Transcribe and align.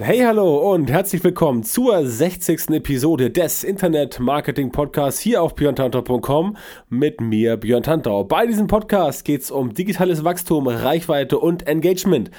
Hey, 0.00 0.18
hallo 0.18 0.72
und 0.72 0.90
herzlich 0.90 1.22
willkommen 1.22 1.62
zur 1.62 2.04
60. 2.04 2.70
Episode 2.70 3.30
des 3.30 3.62
Internet 3.62 4.18
Marketing 4.18 4.72
Podcasts 4.72 5.20
hier 5.20 5.40
auf 5.40 5.54
björntantau.com 5.54 6.56
mit 6.88 7.20
mir, 7.20 7.56
Björn 7.56 7.84
Tantau. 7.84 8.24
Bei 8.24 8.44
diesem 8.44 8.66
Podcast 8.66 9.24
geht 9.24 9.42
es 9.42 9.52
um 9.52 9.72
digitales 9.72 10.24
Wachstum, 10.24 10.66
Reichweite 10.66 11.38
und 11.38 11.68
Engagement. 11.68 12.32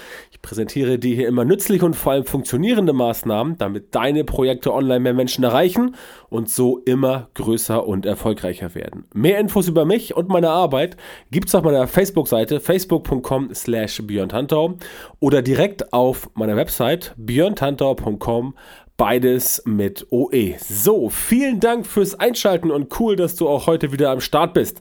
Präsentiere 0.45 0.99
dir 0.99 1.15
hier 1.15 1.27
immer 1.27 1.43
nützliche 1.43 1.85
und 1.85 1.95
vor 1.95 2.11
allem 2.11 2.25
funktionierende 2.25 2.93
Maßnahmen, 2.93 3.57
damit 3.57 3.95
deine 3.95 4.23
Projekte 4.23 4.71
online 4.71 4.99
mehr 4.99 5.15
Menschen 5.15 5.43
erreichen 5.43 5.95
und 6.29 6.49
so 6.49 6.77
immer 6.85 7.29
größer 7.33 7.87
und 7.87 8.05
erfolgreicher 8.05 8.75
werden. 8.75 9.05
Mehr 9.13 9.39
Infos 9.39 9.67
über 9.67 9.85
mich 9.85 10.15
und 10.15 10.29
meine 10.29 10.49
Arbeit 10.49 10.97
gibt 11.31 11.47
es 11.47 11.55
auf 11.55 11.63
meiner 11.63 11.87
Facebook-Seite 11.87 12.59
facebook.com 12.59 13.55
slash 13.55 14.03
björntantau 14.05 14.75
oder 15.19 15.41
direkt 15.41 15.93
auf 15.93 16.29
meiner 16.35 16.55
Website 16.55 17.15
björn 17.17 17.55
björntantau.com. 17.55 18.55
Beides 18.97 19.61
mit 19.65 20.07
OE. 20.09 20.55
So, 20.57 21.09
vielen 21.09 21.59
Dank 21.59 21.85
fürs 21.85 22.17
Einschalten 22.17 22.71
und 22.71 22.97
cool, 22.99 23.17
dass 23.17 23.35
du 23.35 23.49
auch 23.49 23.67
heute 23.67 23.91
wieder 23.91 24.09
am 24.09 24.21
Start 24.21 24.53
bist. 24.53 24.79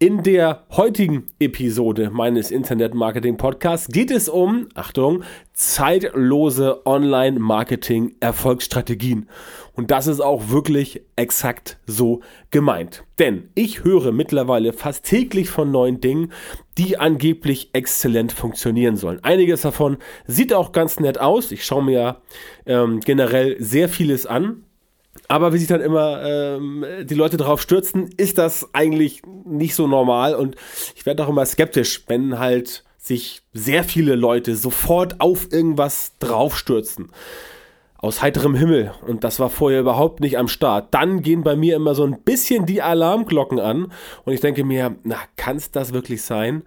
In 0.00 0.22
der 0.22 0.64
heutigen 0.70 1.26
Episode 1.40 2.10
meines 2.10 2.52
Internet 2.52 2.94
Marketing 2.94 3.36
Podcasts 3.36 3.88
geht 3.88 4.12
es 4.12 4.28
um, 4.28 4.68
Achtung, 4.76 5.24
zeitlose 5.54 6.86
Online-Marketing 6.86 8.14
Erfolgsstrategien. 8.20 9.28
Und 9.72 9.90
das 9.90 10.06
ist 10.06 10.20
auch 10.20 10.50
wirklich 10.50 11.02
exakt 11.16 11.80
so 11.84 12.20
gemeint. 12.52 13.02
Denn 13.18 13.50
ich 13.56 13.82
höre 13.82 14.12
mittlerweile 14.12 14.72
fast 14.72 15.04
täglich 15.04 15.50
von 15.50 15.72
neuen 15.72 16.00
Dingen, 16.00 16.30
die 16.78 16.96
angeblich 16.96 17.70
exzellent 17.72 18.30
funktionieren 18.30 18.94
sollen. 18.94 19.18
Einiges 19.24 19.62
davon 19.62 19.96
sieht 20.28 20.52
auch 20.52 20.70
ganz 20.70 21.00
nett 21.00 21.18
aus. 21.18 21.50
Ich 21.50 21.64
schaue 21.64 21.82
mir 21.82 22.22
ähm, 22.66 23.00
generell 23.00 23.56
sehr 23.58 23.88
vieles 23.88 24.26
an. 24.26 24.62
Aber 25.28 25.52
wie 25.52 25.58
sich 25.58 25.68
dann 25.68 25.82
immer 25.82 26.22
ähm, 26.24 26.84
die 27.04 27.14
Leute 27.14 27.36
darauf 27.36 27.60
stürzen, 27.60 28.10
ist 28.16 28.38
das 28.38 28.70
eigentlich 28.72 29.22
nicht 29.44 29.74
so 29.74 29.86
normal. 29.86 30.34
Und 30.34 30.56
ich 30.96 31.04
werde 31.04 31.24
auch 31.24 31.28
immer 31.28 31.44
skeptisch, 31.44 32.04
wenn 32.08 32.38
halt 32.38 32.84
sich 32.96 33.42
sehr 33.52 33.84
viele 33.84 34.14
Leute 34.14 34.56
sofort 34.56 35.20
auf 35.20 35.52
irgendwas 35.52 36.12
draufstürzen 36.18 37.10
aus 37.98 38.22
heiterem 38.22 38.54
Himmel 38.54 38.92
und 39.06 39.24
das 39.24 39.40
war 39.40 39.50
vorher 39.50 39.80
überhaupt 39.80 40.20
nicht 40.20 40.38
am 40.38 40.46
Start. 40.46 40.94
Dann 40.94 41.20
gehen 41.20 41.42
bei 41.42 41.56
mir 41.56 41.74
immer 41.74 41.96
so 41.96 42.04
ein 42.04 42.22
bisschen 42.22 42.64
die 42.64 42.80
Alarmglocken 42.80 43.58
an 43.58 43.92
und 44.24 44.32
ich 44.32 44.40
denke 44.40 44.64
mir, 44.64 44.94
na, 45.02 45.16
kann 45.36 45.56
es 45.56 45.72
das 45.72 45.92
wirklich 45.92 46.22
sein? 46.22 46.62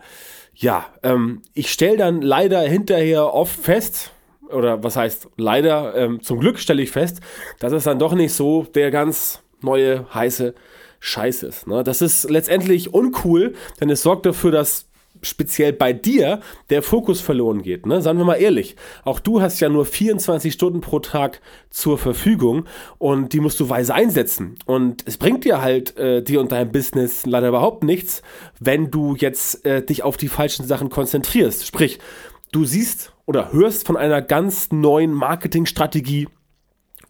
Ja, 0.53 0.85
ähm, 1.03 1.41
ich 1.53 1.71
stelle 1.71 1.97
dann 1.97 2.21
leider 2.21 2.59
hinterher 2.61 3.33
oft 3.33 3.57
fest, 3.57 4.11
oder 4.53 4.83
was 4.83 4.95
heißt 4.95 5.29
leider, 5.37 5.95
ähm, 5.95 6.21
zum 6.21 6.39
Glück 6.39 6.59
stelle 6.59 6.81
ich 6.81 6.91
fest, 6.91 7.19
dass 7.59 7.73
es 7.73 7.83
dann 7.83 7.99
doch 7.99 8.13
nicht 8.13 8.33
so 8.33 8.63
der 8.63 8.91
ganz 8.91 9.41
neue 9.61 10.05
heiße 10.13 10.53
Scheiß 10.99 11.43
ist. 11.43 11.67
Ne? 11.67 11.83
Das 11.83 12.01
ist 12.01 12.29
letztendlich 12.29 12.93
uncool, 12.93 13.53
denn 13.79 13.89
es 13.89 14.03
sorgt 14.03 14.25
dafür, 14.25 14.51
dass 14.51 14.85
speziell 15.21 15.73
bei 15.73 15.93
dir 15.93 16.39
der 16.69 16.81
Fokus 16.81 17.21
verloren 17.21 17.61
geht. 17.61 17.85
Ne? 17.85 18.01
Sagen 18.01 18.17
wir 18.17 18.25
mal 18.25 18.35
ehrlich, 18.35 18.75
auch 19.03 19.19
du 19.19 19.41
hast 19.41 19.59
ja 19.59 19.69
nur 19.69 19.85
24 19.85 20.53
Stunden 20.53 20.81
pro 20.81 20.99
Tag 20.99 21.41
zur 21.69 21.97
Verfügung 21.97 22.65
und 22.97 23.33
die 23.33 23.39
musst 23.39 23.59
du 23.59 23.69
weise 23.69 23.93
einsetzen. 23.93 24.55
Und 24.65 25.03
es 25.05 25.17
bringt 25.17 25.45
dir 25.45 25.61
halt 25.61 25.97
äh, 25.97 26.23
dir 26.23 26.39
und 26.39 26.51
deinem 26.51 26.71
Business 26.71 27.25
leider 27.25 27.49
überhaupt 27.49 27.83
nichts, 27.83 28.21
wenn 28.59 28.89
du 28.89 29.15
jetzt 29.15 29.65
äh, 29.65 29.83
dich 29.83 30.03
auf 30.03 30.17
die 30.17 30.29
falschen 30.29 30.65
Sachen 30.65 30.89
konzentrierst. 30.89 31.65
Sprich, 31.65 31.99
du 32.51 32.65
siehst 32.65 33.13
oder 33.31 33.53
hörst 33.53 33.87
von 33.87 33.95
einer 33.95 34.21
ganz 34.21 34.73
neuen 34.73 35.13
Marketingstrategie, 35.13 36.27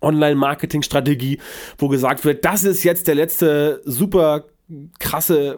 Online-Marketing-Strategie, 0.02 1.40
wo 1.80 1.88
gesagt 1.88 2.26
wird, 2.26 2.46
das 2.46 2.64
ist 2.64 2.84
jetzt 2.84 3.08
der 3.08 3.16
letzte 3.16 3.82
super 3.86 4.46
krasse 5.00 5.58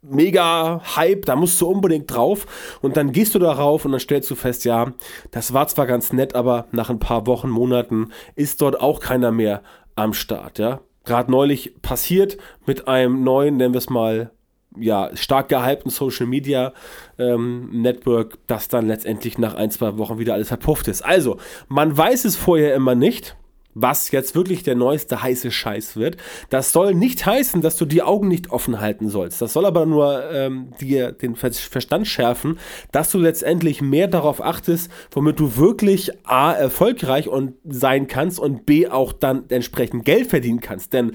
mega 0.00 0.80
Hype, 0.96 1.26
da 1.26 1.36
musst 1.36 1.60
du 1.60 1.66
unbedingt 1.66 2.10
drauf. 2.10 2.46
Und 2.80 2.96
dann 2.96 3.12
gehst 3.12 3.34
du 3.34 3.38
darauf 3.38 3.84
und 3.84 3.92
dann 3.92 4.00
stellst 4.00 4.30
du 4.30 4.34
fest, 4.34 4.64
ja, 4.64 4.94
das 5.30 5.52
war 5.52 5.68
zwar 5.68 5.86
ganz 5.86 6.10
nett, 6.10 6.34
aber 6.34 6.68
nach 6.72 6.88
ein 6.88 6.98
paar 6.98 7.26
Wochen, 7.26 7.50
Monaten 7.50 8.12
ist 8.34 8.62
dort 8.62 8.80
auch 8.80 9.00
keiner 9.00 9.30
mehr 9.30 9.62
am 9.94 10.14
Start, 10.14 10.58
ja. 10.58 10.80
Gerade 11.04 11.30
neulich 11.30 11.74
passiert 11.82 12.38
mit 12.64 12.88
einem 12.88 13.24
neuen, 13.24 13.58
nennen 13.58 13.74
wir 13.74 13.78
es 13.78 13.90
mal, 13.90 14.30
ja, 14.78 15.10
stark 15.14 15.48
gehypten 15.48 15.90
Social 15.90 16.26
Media 16.26 16.72
ähm, 17.18 17.68
Network, 17.72 18.38
das 18.46 18.68
dann 18.68 18.86
letztendlich 18.86 19.38
nach 19.38 19.54
ein, 19.54 19.70
zwei 19.70 19.96
Wochen 19.98 20.18
wieder 20.18 20.34
alles 20.34 20.48
verpufft 20.48 20.88
ist. 20.88 21.02
Also, 21.04 21.38
man 21.68 21.96
weiß 21.96 22.24
es 22.24 22.36
vorher 22.36 22.74
immer 22.74 22.94
nicht 22.94 23.36
was 23.78 24.10
jetzt 24.10 24.34
wirklich 24.34 24.62
der 24.62 24.74
neueste 24.74 25.22
heiße 25.22 25.50
Scheiß 25.50 25.96
wird. 25.96 26.16
Das 26.48 26.72
soll 26.72 26.94
nicht 26.94 27.26
heißen, 27.26 27.60
dass 27.60 27.76
du 27.76 27.84
die 27.84 28.02
Augen 28.02 28.26
nicht 28.26 28.50
offen 28.50 28.80
halten 28.80 29.10
sollst. 29.10 29.42
Das 29.42 29.52
soll 29.52 29.66
aber 29.66 29.84
nur 29.84 30.24
ähm, 30.32 30.72
dir 30.80 31.12
den 31.12 31.36
Verstand 31.36 32.08
schärfen, 32.08 32.58
dass 32.90 33.10
du 33.10 33.18
letztendlich 33.18 33.82
mehr 33.82 34.08
darauf 34.08 34.42
achtest, 34.42 34.90
womit 35.10 35.38
du 35.38 35.58
wirklich 35.58 36.10
A 36.24 36.52
erfolgreich 36.52 37.28
und 37.28 37.52
sein 37.64 38.06
kannst 38.06 38.40
und 38.40 38.64
B 38.64 38.88
auch 38.88 39.12
dann 39.12 39.44
entsprechend 39.50 40.06
Geld 40.06 40.28
verdienen 40.28 40.60
kannst. 40.60 40.94
Denn 40.94 41.12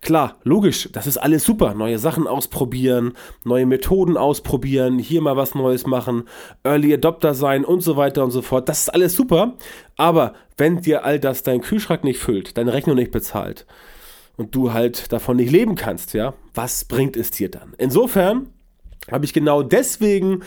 klar, 0.00 0.38
logisch, 0.44 0.88
das 0.92 1.08
ist 1.08 1.16
alles 1.16 1.42
super. 1.42 1.74
Neue 1.74 1.98
Sachen 1.98 2.28
ausprobieren, 2.28 3.14
neue 3.42 3.66
Methoden 3.66 4.16
ausprobieren, 4.16 5.00
hier 5.00 5.20
mal 5.20 5.36
was 5.36 5.56
Neues 5.56 5.84
machen, 5.84 6.28
Early 6.62 6.94
Adopter 6.94 7.34
sein 7.34 7.64
und 7.64 7.80
so 7.80 7.96
weiter 7.96 8.22
und 8.22 8.30
so 8.30 8.40
fort. 8.40 8.68
Das 8.68 8.82
ist 8.82 8.90
alles 8.90 9.16
super. 9.16 9.54
Aber 9.96 10.34
wenn 10.56 10.80
dir 10.80 11.04
all 11.04 11.20
das 11.20 11.42
dein 11.42 11.60
Kühlschrank 11.60 12.04
nicht 12.04 12.18
füllt, 12.18 12.56
deine 12.58 12.72
Rechnung 12.72 12.96
nicht 12.96 13.12
bezahlt 13.12 13.66
und 14.36 14.54
du 14.54 14.72
halt 14.72 15.12
davon 15.12 15.36
nicht 15.36 15.52
leben 15.52 15.76
kannst, 15.76 16.14
ja, 16.14 16.34
was 16.54 16.84
bringt 16.84 17.16
es 17.16 17.30
dir 17.30 17.50
dann? 17.50 17.74
Insofern 17.78 18.48
habe 19.10 19.24
ich 19.24 19.32
genau 19.32 19.62
deswegen 19.62 20.42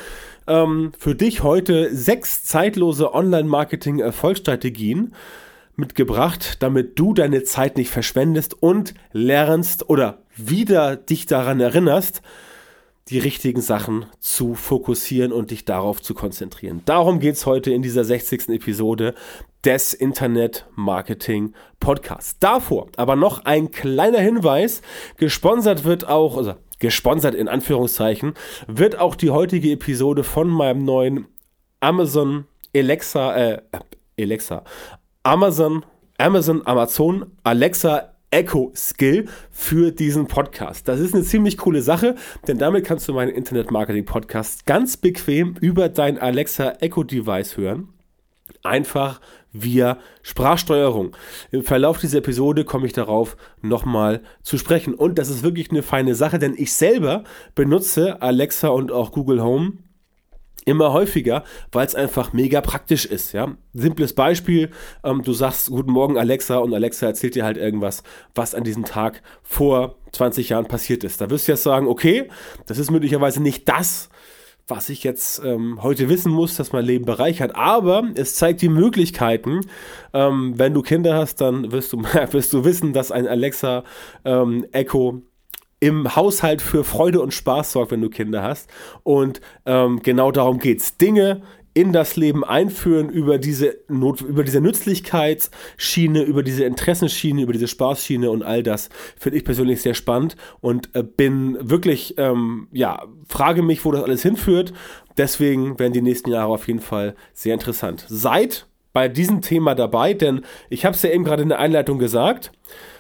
ähm, 0.48 0.92
für 0.98 1.16
dich 1.16 1.44
heute 1.44 1.96
sechs 1.96 2.44
zeitlose 2.44 3.14
Online-Marketing-Erfolgsstrategien 3.14 5.14
mitgebracht, 5.76 6.64
damit 6.64 7.00
du 7.00 7.14
deine 7.14 7.44
Zeit 7.44 7.78
nicht 7.78 7.92
verschwendest 7.92 8.62
und 8.62 8.96
lernst 9.12 9.90
oder 9.90 10.24
wieder 10.36 10.96
dich 10.96 11.28
daran 11.28 11.60
erinnerst, 11.60 12.24
die 13.10 13.20
richtigen 13.20 13.62
Sachen 13.62 14.06
zu 14.20 14.54
fokussieren 14.54 15.32
und 15.32 15.52
dich 15.52 15.66
darauf 15.66 16.02
zu 16.02 16.14
konzentrieren. 16.14 16.82
Darum 16.86 17.20
geht 17.20 17.36
es 17.36 17.46
heute 17.46 17.72
in 17.72 17.82
dieser 17.82 18.04
60. 18.04 18.50
Episode 18.50 19.14
des 19.64 19.94
Internet 19.94 20.66
Marketing 20.76 21.54
Podcasts. 21.80 22.38
Davor 22.40 22.88
aber 22.98 23.16
noch 23.16 23.46
ein 23.46 23.72
kleiner 23.72 24.20
Hinweis. 24.20 24.82
Gesponsert 25.18 25.84
wird 25.84 26.08
auch, 26.08 26.38
also 26.38 26.56
gesponsert 26.80 27.36
in 27.36 27.48
Anführungszeichen, 27.48 28.34
wird 28.68 29.00
auch 29.00 29.16
die 29.16 29.32
heutige 29.32 29.72
Episode 29.72 30.24
von 30.24 30.48
meinem 30.48 30.84
neuen 30.84 31.28
Amazon 31.80 32.46
Alexa, 32.76 33.36
äh, 33.36 33.62
Alexa, 34.20 34.64
Amazon, 35.24 35.86
Amazon, 36.18 36.66
Amazon, 36.66 37.32
Alexa 37.44 38.17
Echo 38.32 38.72
Skill 38.76 39.26
für 39.52 39.92
diesen 39.92 40.28
Podcast. 40.28 40.88
Das 40.88 41.00
ist 41.00 41.14
eine 41.14 41.24
ziemlich 41.24 41.58
coole 41.58 41.82
Sache, 41.82 42.16
denn 42.48 42.58
damit 42.58 42.86
kannst 42.86 43.08
du 43.08 43.14
meinen 43.14 43.32
Internet 43.32 43.72
Marketing 43.72 44.06
Podcast 44.06 44.66
ganz 44.66 44.98
bequem 44.98 45.56
über 45.62 45.90
dein 45.90 46.18
Alexa 46.18 46.72
Echo 46.82 47.04
Device 47.04 47.56
hören. 47.56 47.90
Einfach 48.64 49.22
via 49.54 49.98
Sprachsteuerung. 50.24 51.16
Im 51.52 51.64
Verlauf 51.64 52.00
dieser 52.00 52.20
Episode 52.20 52.66
komme 52.66 52.86
ich 52.86 52.94
darauf 52.94 53.38
nochmal 53.62 54.22
zu 54.42 54.58
sprechen. 54.58 54.94
Und 54.94 55.18
das 55.18 55.30
ist 55.30 55.44
wirklich 55.44 55.72
eine 55.72 55.84
feine 55.84 56.16
Sache, 56.16 56.38
denn 56.38 56.54
ich 56.58 56.74
selber 56.74 57.24
benutze 57.56 58.22
Alexa 58.22 58.68
und 58.68 58.92
auch 58.92 59.12
Google 59.12 59.42
Home 59.42 59.74
immer 60.68 60.94
häufiger, 60.94 61.44
weil 61.72 61.88
es 61.88 61.96
einfach 61.96 62.34
mega 62.34 62.62
praktisch 62.62 63.06
ist. 63.06 63.32
Ja? 63.32 63.56
Simples 63.74 64.14
Beispiel, 64.14 64.70
ähm, 65.04 65.24
du 65.24 65.34
sagst 65.34 65.70
Guten 65.70 65.92
Morgen 65.92 66.18
Alexa 66.18 66.58
und 66.58 66.74
Alexa 66.74 67.08
erzählt 67.08 67.36
dir 67.36 67.46
halt 67.46 67.58
irgendwas, 67.58 68.04
was 68.36 68.54
an 68.54 68.64
diesem 68.64 68.84
Tag 68.86 69.24
vor 69.44 69.96
20 70.12 70.50
Jahren 70.50 70.68
passiert 70.68 71.04
ist. 71.04 71.22
Da 71.22 71.30
wirst 71.30 71.48
du 71.48 71.54
jetzt 71.54 71.64
sagen, 71.64 71.88
okay, 71.88 72.30
das 72.66 72.78
ist 72.78 72.92
möglicherweise 72.92 73.42
nicht 73.42 73.68
das, 73.70 74.10
was 74.68 74.90
ich 74.90 75.04
jetzt 75.04 75.42
ähm, 75.46 75.82
heute 75.82 76.10
wissen 76.10 76.32
muss, 76.32 76.58
dass 76.58 76.74
mein 76.74 76.84
Leben 76.84 77.06
bereichert. 77.06 77.56
Aber 77.56 78.04
es 78.16 78.36
zeigt 78.36 78.62
die 78.62 78.70
Möglichkeiten. 78.70 79.62
Ähm, 80.14 80.54
wenn 80.58 80.74
du 80.74 80.82
Kinder 80.82 81.16
hast, 81.16 81.40
dann 81.40 81.72
wirst 81.72 81.94
du, 81.94 82.04
wirst 82.32 82.52
du 82.52 82.66
wissen, 82.66 82.92
dass 82.92 83.12
ein 83.12 83.28
Alexa 83.28 83.84
ähm, 84.26 84.66
Echo 84.74 85.22
im 85.80 86.16
Haushalt 86.16 86.62
für 86.62 86.84
Freude 86.84 87.22
und 87.22 87.34
Spaß 87.34 87.72
sorgt, 87.72 87.92
wenn 87.92 88.02
du 88.02 88.10
Kinder 88.10 88.44
hast. 88.44 88.70
Und 89.04 89.42
ähm, 89.66 90.02
genau 90.02 90.32
darum 90.32 90.60
geht's. 90.60 90.98
Dinge 90.98 91.42
in 91.78 91.94
das 91.94 92.16
Leben 92.16 92.44
einführen 92.44 93.08
über 93.08 93.38
diese 93.38 93.78
Not, 93.88 94.22
über 94.22 94.44
diese 94.44 94.62
Nützlichkeitsschiene, 94.62 96.24
über 96.24 96.42
diese 96.42 96.64
Interessenschiene, 96.64 97.44
über 97.44 97.54
diese 97.54 97.68
Spaßschiene 97.68 98.32
und 98.32 98.42
all 98.42 98.64
das 98.64 98.90
finde 99.16 99.38
ich 99.38 99.46
persönlich 99.46 99.84
sehr 99.84 99.94
spannend 99.94 100.38
und 100.60 100.90
äh, 100.96 101.04
bin 101.04 101.56
wirklich, 101.62 102.16
ähm, 102.18 102.68
ja, 102.72 103.06
frage 103.28 103.62
mich, 103.62 103.86
wo 103.86 103.92
das 103.92 104.02
alles 104.02 104.24
hinführt. 104.24 104.74
Deswegen 105.18 105.78
werden 105.78 105.94
die 105.94 106.02
nächsten 106.02 106.32
Jahre 106.32 106.52
auf 106.52 106.66
jeden 106.66 106.80
Fall 106.80 107.14
sehr 107.36 107.54
interessant. 107.54 108.06
Seid 108.10 108.66
bei 108.92 109.08
diesem 109.08 109.42
Thema 109.42 109.76
dabei, 109.76 110.16
denn 110.16 110.42
ich 110.72 110.84
habe 110.84 110.96
es 110.96 111.04
ja 111.04 111.12
eben 111.12 111.26
gerade 111.26 111.44
in 111.44 111.50
der 111.50 111.60
Einleitung 111.60 112.00
gesagt. 112.00 112.52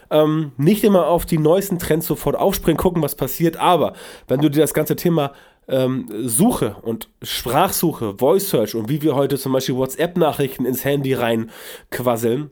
Ähm, 0.09 0.51
nicht 0.57 0.83
immer 0.83 1.07
auf 1.07 1.25
die 1.25 1.37
neuesten 1.37 1.79
Trends 1.79 2.07
sofort 2.07 2.35
aufspringen, 2.35 2.77
gucken, 2.77 3.01
was 3.01 3.15
passiert, 3.15 3.57
aber 3.57 3.93
wenn 4.27 4.39
du 4.39 4.49
dir 4.49 4.61
das 4.61 4.73
ganze 4.73 4.95
Thema 4.95 5.33
ähm, 5.67 6.07
Suche 6.23 6.77
und 6.81 7.09
Sprachsuche, 7.21 8.15
Voice 8.17 8.49
Search 8.49 8.75
und 8.75 8.89
wie 8.89 9.01
wir 9.01 9.15
heute 9.15 9.37
zum 9.37 9.51
Beispiel 9.51 9.75
WhatsApp-Nachrichten 9.75 10.65
ins 10.65 10.85
Handy 10.85 11.13
reinquasseln, 11.13 12.51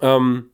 ähm, 0.00 0.50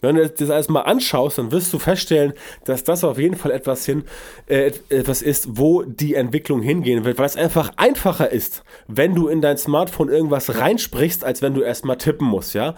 wenn 0.00 0.14
du 0.14 0.28
das 0.28 0.50
alles 0.50 0.68
mal 0.68 0.82
anschaust, 0.82 1.38
dann 1.38 1.50
wirst 1.50 1.72
du 1.72 1.78
feststellen, 1.78 2.32
dass 2.64 2.84
das 2.84 3.02
auf 3.02 3.18
jeden 3.18 3.36
Fall 3.36 3.50
etwas 3.50 3.84
hin, 3.84 4.04
äh, 4.46 4.70
etwas 4.88 5.22
ist, 5.22 5.58
wo 5.58 5.82
die 5.82 6.14
Entwicklung 6.14 6.62
hingehen 6.62 7.04
wird, 7.04 7.18
weil 7.18 7.26
es 7.26 7.36
einfach 7.36 7.72
einfacher 7.76 8.30
ist, 8.30 8.62
wenn 8.86 9.14
du 9.14 9.28
in 9.28 9.40
dein 9.40 9.58
Smartphone 9.58 10.08
irgendwas 10.08 10.58
reinsprichst, 10.58 11.24
als 11.24 11.42
wenn 11.42 11.54
du 11.54 11.62
erstmal 11.62 11.98
tippen 11.98 12.26
musst, 12.26 12.54
ja. 12.54 12.74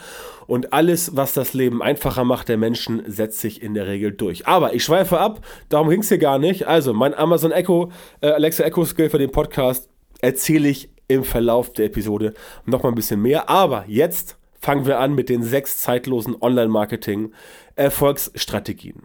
Und 0.47 0.73
alles, 0.73 1.15
was 1.15 1.33
das 1.35 1.53
Leben 1.55 1.83
einfacher 1.83 2.25
macht 2.25 2.49
der 2.49 2.57
Menschen, 2.57 3.03
setzt 3.07 3.41
sich 3.41 3.63
in 3.63 3.75
der 3.75 3.87
Regel 3.87 4.11
durch. 4.13 4.49
Aber 4.49 4.75
ich 4.75 4.83
schweife 4.83 5.21
ab, 5.21 5.47
darum 5.69 5.91
ging 5.91 6.01
es 6.01 6.09
hier 6.09 6.19
gar 6.19 6.39
nicht. 6.39 6.67
Also, 6.67 6.93
mein 6.93 7.15
Amazon 7.15 7.53
Echo, 7.53 7.93
äh, 8.21 8.31
Alexa 8.31 8.65
Echo 8.65 8.85
Skill 8.85 9.11
für 9.11 9.19
den 9.19 9.31
Podcast 9.31 9.89
erzähle 10.21 10.69
ich 10.69 10.91
im 11.07 11.25
Verlauf 11.25 11.73
der 11.73 11.87
Episode 11.87 12.35
noch 12.65 12.83
mal 12.83 12.89
ein 12.89 12.95
bisschen 12.95 13.21
mehr. 13.23 13.49
Aber 13.49 13.85
jetzt 13.87 14.40
fangen 14.61 14.87
wir 14.87 15.01
an 15.01 15.15
mit 15.15 15.29
den 15.29 15.43
sechs 15.43 15.79
zeitlosen 15.79 16.41
Online-Marketing-Erfolgsstrategien. 16.41 19.03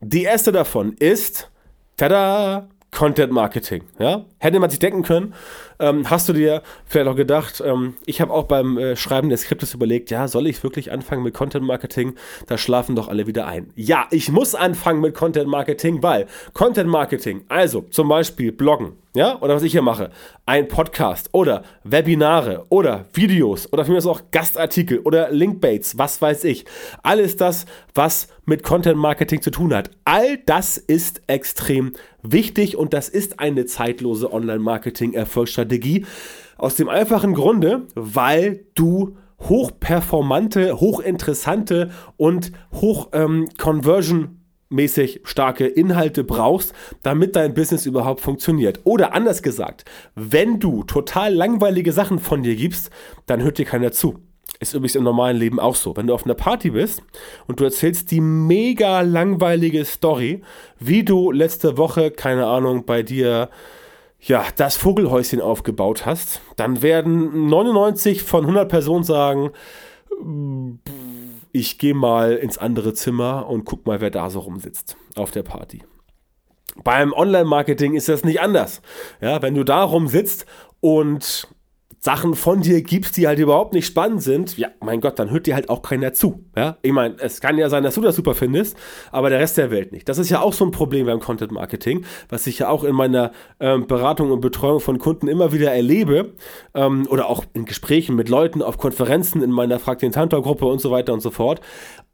Die 0.00 0.22
erste 0.22 0.52
davon 0.52 0.92
ist, 0.92 1.50
tada, 1.96 2.68
Content 2.90 3.32
Marketing. 3.32 3.84
Ja? 3.98 4.24
Hätte 4.38 4.60
man 4.60 4.70
sich 4.70 4.78
denken 4.78 5.02
können, 5.02 5.34
ähm, 5.84 6.10
hast 6.10 6.28
du 6.28 6.32
dir 6.32 6.62
vielleicht 6.86 7.08
auch 7.08 7.16
gedacht, 7.16 7.62
ähm, 7.64 7.94
ich 8.06 8.20
habe 8.20 8.32
auch 8.32 8.44
beim 8.44 8.78
äh, 8.78 8.96
Schreiben 8.96 9.28
des 9.28 9.42
Skriptes 9.42 9.74
überlegt, 9.74 10.10
ja, 10.10 10.28
soll 10.28 10.46
ich 10.46 10.62
wirklich 10.62 10.92
anfangen 10.92 11.22
mit 11.22 11.34
Content 11.34 11.64
Marketing? 11.64 12.14
Da 12.46 12.58
schlafen 12.58 12.96
doch 12.96 13.08
alle 13.08 13.26
wieder 13.26 13.46
ein. 13.46 13.70
Ja, 13.76 14.06
ich 14.10 14.30
muss 14.30 14.54
anfangen 14.54 15.00
mit 15.00 15.14
Content 15.14 15.48
Marketing, 15.48 16.02
weil 16.02 16.26
Content 16.52 16.88
Marketing, 16.88 17.44
also 17.48 17.82
zum 17.90 18.08
Beispiel 18.08 18.52
Bloggen, 18.52 18.92
ja, 19.16 19.40
oder 19.40 19.54
was 19.54 19.62
ich 19.62 19.70
hier 19.70 19.82
mache, 19.82 20.10
ein 20.44 20.66
Podcast 20.66 21.28
oder 21.30 21.62
Webinare 21.84 22.66
oder 22.68 23.06
Videos 23.12 23.72
oder 23.72 23.84
für 23.84 23.92
mich 23.92 24.04
auch 24.06 24.22
Gastartikel 24.32 24.98
oder 24.98 25.30
Linkbaits, 25.30 25.98
was 25.98 26.20
weiß 26.20 26.42
ich. 26.44 26.64
Alles 27.04 27.36
das, 27.36 27.64
was 27.94 28.28
mit 28.44 28.64
Content 28.64 28.98
Marketing 28.98 29.40
zu 29.40 29.50
tun 29.50 29.72
hat. 29.72 29.90
All 30.04 30.38
das 30.38 30.78
ist 30.78 31.22
extrem 31.28 31.92
wichtig 32.22 32.76
und 32.76 32.92
das 32.92 33.08
ist 33.08 33.38
eine 33.38 33.66
zeitlose 33.66 34.32
Online-Marketing-Erfolgsstrategie. 34.32 35.73
Aus 36.56 36.76
dem 36.76 36.88
einfachen 36.88 37.34
Grunde, 37.34 37.86
weil 37.94 38.66
du 38.74 39.16
hochperformante, 39.40 40.80
hochinteressante 40.80 41.90
und 42.16 42.52
hoch 42.72 43.08
ähm, 43.12 43.48
Conversion 43.58 44.40
mäßig 44.70 45.20
starke 45.24 45.66
Inhalte 45.66 46.24
brauchst, 46.24 46.74
damit 47.02 47.36
dein 47.36 47.54
Business 47.54 47.86
überhaupt 47.86 48.20
funktioniert. 48.20 48.80
Oder 48.84 49.14
anders 49.14 49.42
gesagt, 49.42 49.84
wenn 50.14 50.58
du 50.58 50.82
total 50.84 51.32
langweilige 51.32 51.92
Sachen 51.92 52.18
von 52.18 52.42
dir 52.42 52.56
gibst, 52.56 52.90
dann 53.26 53.42
hört 53.42 53.58
dir 53.58 53.66
keiner 53.66 53.92
zu. 53.92 54.18
Ist 54.60 54.74
übrigens 54.74 54.94
im 54.94 55.04
normalen 55.04 55.36
Leben 55.36 55.60
auch 55.60 55.74
so. 55.74 55.96
Wenn 55.96 56.06
du 56.06 56.14
auf 56.14 56.24
einer 56.24 56.34
Party 56.34 56.70
bist 56.70 57.02
und 57.46 57.60
du 57.60 57.64
erzählst 57.64 58.10
die 58.10 58.20
mega 58.20 59.00
langweilige 59.00 59.84
Story, 59.84 60.42
wie 60.78 61.04
du 61.04 61.30
letzte 61.30 61.76
Woche, 61.76 62.10
keine 62.10 62.46
Ahnung, 62.46 62.84
bei 62.84 63.02
dir 63.02 63.50
ja, 64.26 64.44
das 64.56 64.76
Vogelhäuschen 64.76 65.40
aufgebaut 65.40 66.06
hast, 66.06 66.40
dann 66.56 66.82
werden 66.82 67.46
99 67.48 68.22
von 68.22 68.42
100 68.42 68.68
Personen 68.68 69.04
sagen, 69.04 69.50
ich 71.52 71.78
gehe 71.78 71.94
mal 71.94 72.34
ins 72.34 72.56
andere 72.58 72.94
Zimmer 72.94 73.48
und 73.48 73.64
guck 73.64 73.86
mal, 73.86 74.00
wer 74.00 74.10
da 74.10 74.30
so 74.30 74.40
rumsitzt 74.40 74.96
auf 75.14 75.30
der 75.30 75.42
Party. 75.42 75.82
Beim 76.82 77.12
Online-Marketing 77.12 77.94
ist 77.94 78.08
das 78.08 78.24
nicht 78.24 78.40
anders. 78.40 78.82
Ja, 79.20 79.42
wenn 79.42 79.54
du 79.54 79.62
da 79.62 79.84
rumsitzt 79.84 80.46
und 80.80 81.48
Sachen 82.04 82.34
von 82.34 82.60
dir 82.60 82.82
gibst, 82.82 83.16
die 83.16 83.26
halt 83.26 83.38
überhaupt 83.38 83.72
nicht 83.72 83.86
spannend 83.86 84.22
sind, 84.22 84.58
ja, 84.58 84.68
mein 84.80 85.00
Gott, 85.00 85.18
dann 85.18 85.30
hört 85.30 85.46
dir 85.46 85.54
halt 85.54 85.70
auch 85.70 85.80
keiner 85.80 86.12
zu. 86.12 86.44
Ja, 86.54 86.76
ich 86.82 86.92
meine, 86.92 87.16
es 87.18 87.40
kann 87.40 87.56
ja 87.56 87.70
sein, 87.70 87.82
dass 87.82 87.94
du 87.94 88.02
das 88.02 88.16
super 88.16 88.34
findest, 88.34 88.76
aber 89.10 89.30
der 89.30 89.40
Rest 89.40 89.56
der 89.56 89.70
Welt 89.70 89.90
nicht. 89.90 90.06
Das 90.06 90.18
ist 90.18 90.28
ja 90.28 90.42
auch 90.42 90.52
so 90.52 90.66
ein 90.66 90.70
Problem 90.70 91.06
beim 91.06 91.18
Content 91.18 91.50
Marketing, 91.50 92.04
was 92.28 92.46
ich 92.46 92.58
ja 92.58 92.68
auch 92.68 92.84
in 92.84 92.94
meiner 92.94 93.32
ähm, 93.58 93.86
Beratung 93.86 94.32
und 94.32 94.42
Betreuung 94.42 94.80
von 94.80 94.98
Kunden 94.98 95.28
immer 95.28 95.52
wieder 95.52 95.72
erlebe 95.72 96.34
ähm, 96.74 97.06
oder 97.08 97.30
auch 97.30 97.46
in 97.54 97.64
Gesprächen 97.64 98.16
mit 98.16 98.28
Leuten 98.28 98.60
auf 98.60 98.76
Konferenzen 98.76 99.42
in 99.42 99.50
meiner 99.50 99.78
Frag 99.78 100.00
den 100.00 100.12
Tantor 100.12 100.42
Gruppe 100.42 100.66
und 100.66 100.82
so 100.82 100.90
weiter 100.90 101.14
und 101.14 101.20
so 101.20 101.30
fort. 101.30 101.62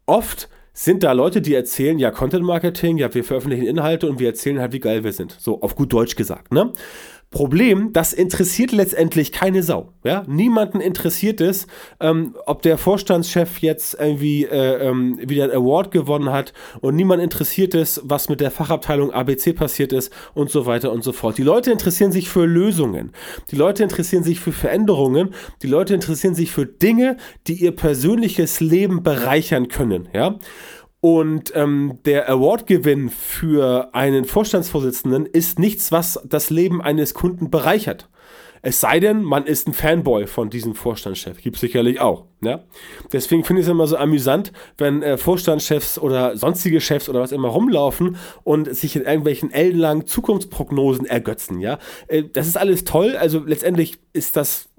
Oft 0.05 0.47
sind 0.71 1.03
da 1.03 1.11
Leute, 1.11 1.41
die 1.41 1.53
erzählen, 1.53 1.99
ja, 1.99 2.11
Content 2.11 2.45
Marketing, 2.45 2.97
ja, 2.97 3.13
wir 3.13 3.25
veröffentlichen 3.25 3.65
Inhalte 3.65 4.09
und 4.09 4.19
wir 4.19 4.29
erzählen 4.29 4.59
halt, 4.61 4.71
wie 4.71 4.79
geil 4.79 5.03
wir 5.03 5.11
sind. 5.11 5.35
So, 5.37 5.61
auf 5.61 5.75
gut 5.75 5.91
Deutsch 5.91 6.15
gesagt, 6.15 6.53
ne? 6.53 6.71
Problem, 7.31 7.93
das 7.93 8.11
interessiert 8.11 8.73
letztendlich 8.73 9.31
keine 9.31 9.63
Sau. 9.63 9.93
Ja? 10.03 10.23
Niemanden 10.27 10.81
interessiert 10.81 11.39
es, 11.39 11.65
ähm, 12.01 12.35
ob 12.45 12.61
der 12.61 12.77
Vorstandschef 12.77 13.59
jetzt 13.59 13.97
irgendwie 13.97 14.43
äh, 14.43 14.89
ähm, 14.89 15.17
wieder 15.23 15.45
ein 15.45 15.51
Award 15.51 15.91
gewonnen 15.91 16.33
hat 16.33 16.51
und 16.81 16.97
niemand 16.97 17.23
interessiert 17.23 17.73
es, 17.73 18.01
was 18.03 18.27
mit 18.27 18.41
der 18.41 18.51
Fachabteilung 18.51 19.11
ABC 19.11 19.53
passiert 19.53 19.93
ist 19.93 20.11
und 20.33 20.49
so 20.49 20.65
weiter 20.65 20.91
und 20.91 21.05
so 21.05 21.13
fort. 21.13 21.37
Die 21.37 21.43
Leute 21.43 21.71
interessieren 21.71 22.11
sich 22.11 22.27
für 22.27 22.45
Lösungen. 22.45 23.13
Die 23.49 23.55
Leute 23.55 23.83
interessieren 23.83 24.23
sich 24.23 24.41
für 24.41 24.51
Veränderungen. 24.51 25.33
Die 25.61 25.67
Leute 25.67 25.93
interessieren 25.93 26.35
sich 26.35 26.51
für 26.51 26.65
Dinge, 26.65 27.15
die 27.47 27.53
ihr 27.53 27.71
persönliches 27.71 28.59
Leben 28.59 29.03
bereichern 29.03 29.69
können. 29.69 30.09
Ja? 30.13 30.37
Und 31.01 31.51
ähm, 31.55 31.97
der 32.05 32.29
Award-Gewinn 32.29 33.09
für 33.09 33.89
einen 33.93 34.23
Vorstandsvorsitzenden 34.23 35.25
ist 35.25 35.57
nichts, 35.57 35.91
was 35.91 36.21
das 36.23 36.51
Leben 36.51 36.81
eines 36.81 37.15
Kunden 37.15 37.49
bereichert. 37.49 38.07
Es 38.63 38.79
sei 38.79 38.99
denn, 38.99 39.23
man 39.23 39.47
ist 39.47 39.67
ein 39.67 39.73
Fanboy 39.73 40.27
von 40.27 40.51
diesem 40.51 40.75
Vorstandschef. 40.75 41.41
Gibt 41.41 41.57
sicherlich 41.57 41.99
auch. 41.99 42.25
Ja? 42.41 42.63
Deswegen 43.11 43.43
finde 43.43 43.61
ich 43.61 43.67
es 43.67 43.71
immer 43.71 43.87
so 43.87 43.97
amüsant, 43.97 44.51
wenn 44.77 45.01
äh, 45.01 45.17
Vorstandschefs 45.17 45.97
oder 45.97 46.37
sonstige 46.37 46.79
Chefs 46.79 47.09
oder 47.09 47.21
was 47.21 47.31
immer 47.31 47.47
rumlaufen 47.47 48.17
und 48.43 48.73
sich 48.75 48.95
in 48.95 49.01
irgendwelchen 49.01 49.51
ellenlangen 49.51 50.05
Zukunftsprognosen 50.05 51.07
ergötzen. 51.07 51.59
Ja? 51.59 51.79
Äh, 52.07 52.25
das 52.31 52.45
ist 52.45 52.57
alles 52.57 52.83
toll. 52.83 53.17
Also 53.17 53.39
letztendlich 53.39 53.97
ist 54.13 54.37
das 54.37 54.69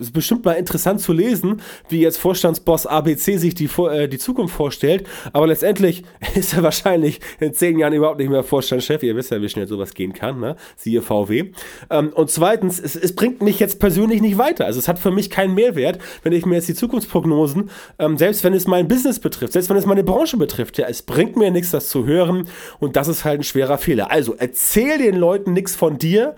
ist 0.00 0.12
bestimmt 0.12 0.44
mal 0.44 0.52
interessant 0.52 1.00
zu 1.00 1.12
lesen, 1.12 1.60
wie 1.88 2.00
jetzt 2.00 2.18
Vorstandsboss 2.18 2.86
ABC 2.86 3.36
sich 3.36 3.54
die, 3.54 3.68
äh, 3.78 4.08
die 4.08 4.18
Zukunft 4.18 4.54
vorstellt. 4.54 5.06
Aber 5.32 5.46
letztendlich 5.46 6.04
ist 6.34 6.54
er 6.54 6.62
wahrscheinlich 6.62 7.20
in 7.38 7.54
zehn 7.54 7.78
Jahren 7.78 7.92
überhaupt 7.92 8.18
nicht 8.18 8.30
mehr 8.30 8.42
Vorstandschef. 8.42 9.02
Ihr 9.02 9.16
wisst 9.16 9.30
ja, 9.30 9.40
wie 9.40 9.48
schnell 9.48 9.66
sowas 9.66 9.94
gehen 9.94 10.12
kann, 10.12 10.40
ne? 10.40 10.56
Siehe 10.76 11.02
VW. 11.02 11.52
Ähm, 11.90 12.12
und 12.14 12.30
zweitens, 12.30 12.80
es, 12.80 12.96
es, 12.96 13.14
bringt 13.14 13.42
mich 13.42 13.58
jetzt 13.60 13.78
persönlich 13.78 14.20
nicht 14.20 14.38
weiter. 14.38 14.66
Also 14.66 14.78
es 14.78 14.88
hat 14.88 14.98
für 14.98 15.10
mich 15.10 15.30
keinen 15.30 15.54
Mehrwert, 15.54 15.98
wenn 16.22 16.32
ich 16.32 16.46
mir 16.46 16.56
jetzt 16.56 16.68
die 16.68 16.74
Zukunftsprognosen, 16.74 17.70
ähm, 17.98 18.18
selbst 18.18 18.44
wenn 18.44 18.54
es 18.54 18.66
mein 18.66 18.88
Business 18.88 19.18
betrifft, 19.18 19.52
selbst 19.52 19.70
wenn 19.70 19.76
es 19.76 19.86
meine 19.86 20.04
Branche 20.04 20.36
betrifft, 20.36 20.78
ja, 20.78 20.86
es 20.88 21.02
bringt 21.02 21.36
mir 21.36 21.50
nichts, 21.50 21.70
das 21.70 21.88
zu 21.88 22.06
hören. 22.06 22.48
Und 22.78 22.96
das 22.96 23.08
ist 23.08 23.24
halt 23.24 23.40
ein 23.40 23.44
schwerer 23.44 23.78
Fehler. 23.78 24.10
Also 24.10 24.34
erzähl 24.36 24.98
den 24.98 25.16
Leuten 25.16 25.52
nichts 25.52 25.76
von 25.76 25.98
dir. 25.98 26.36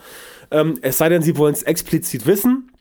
Ähm, 0.50 0.78
es 0.82 0.98
sei 0.98 1.08
denn, 1.08 1.22
sie 1.22 1.36
wollen 1.36 1.54
es 1.54 1.62
explizit 1.62 2.26
wissen 2.26 2.71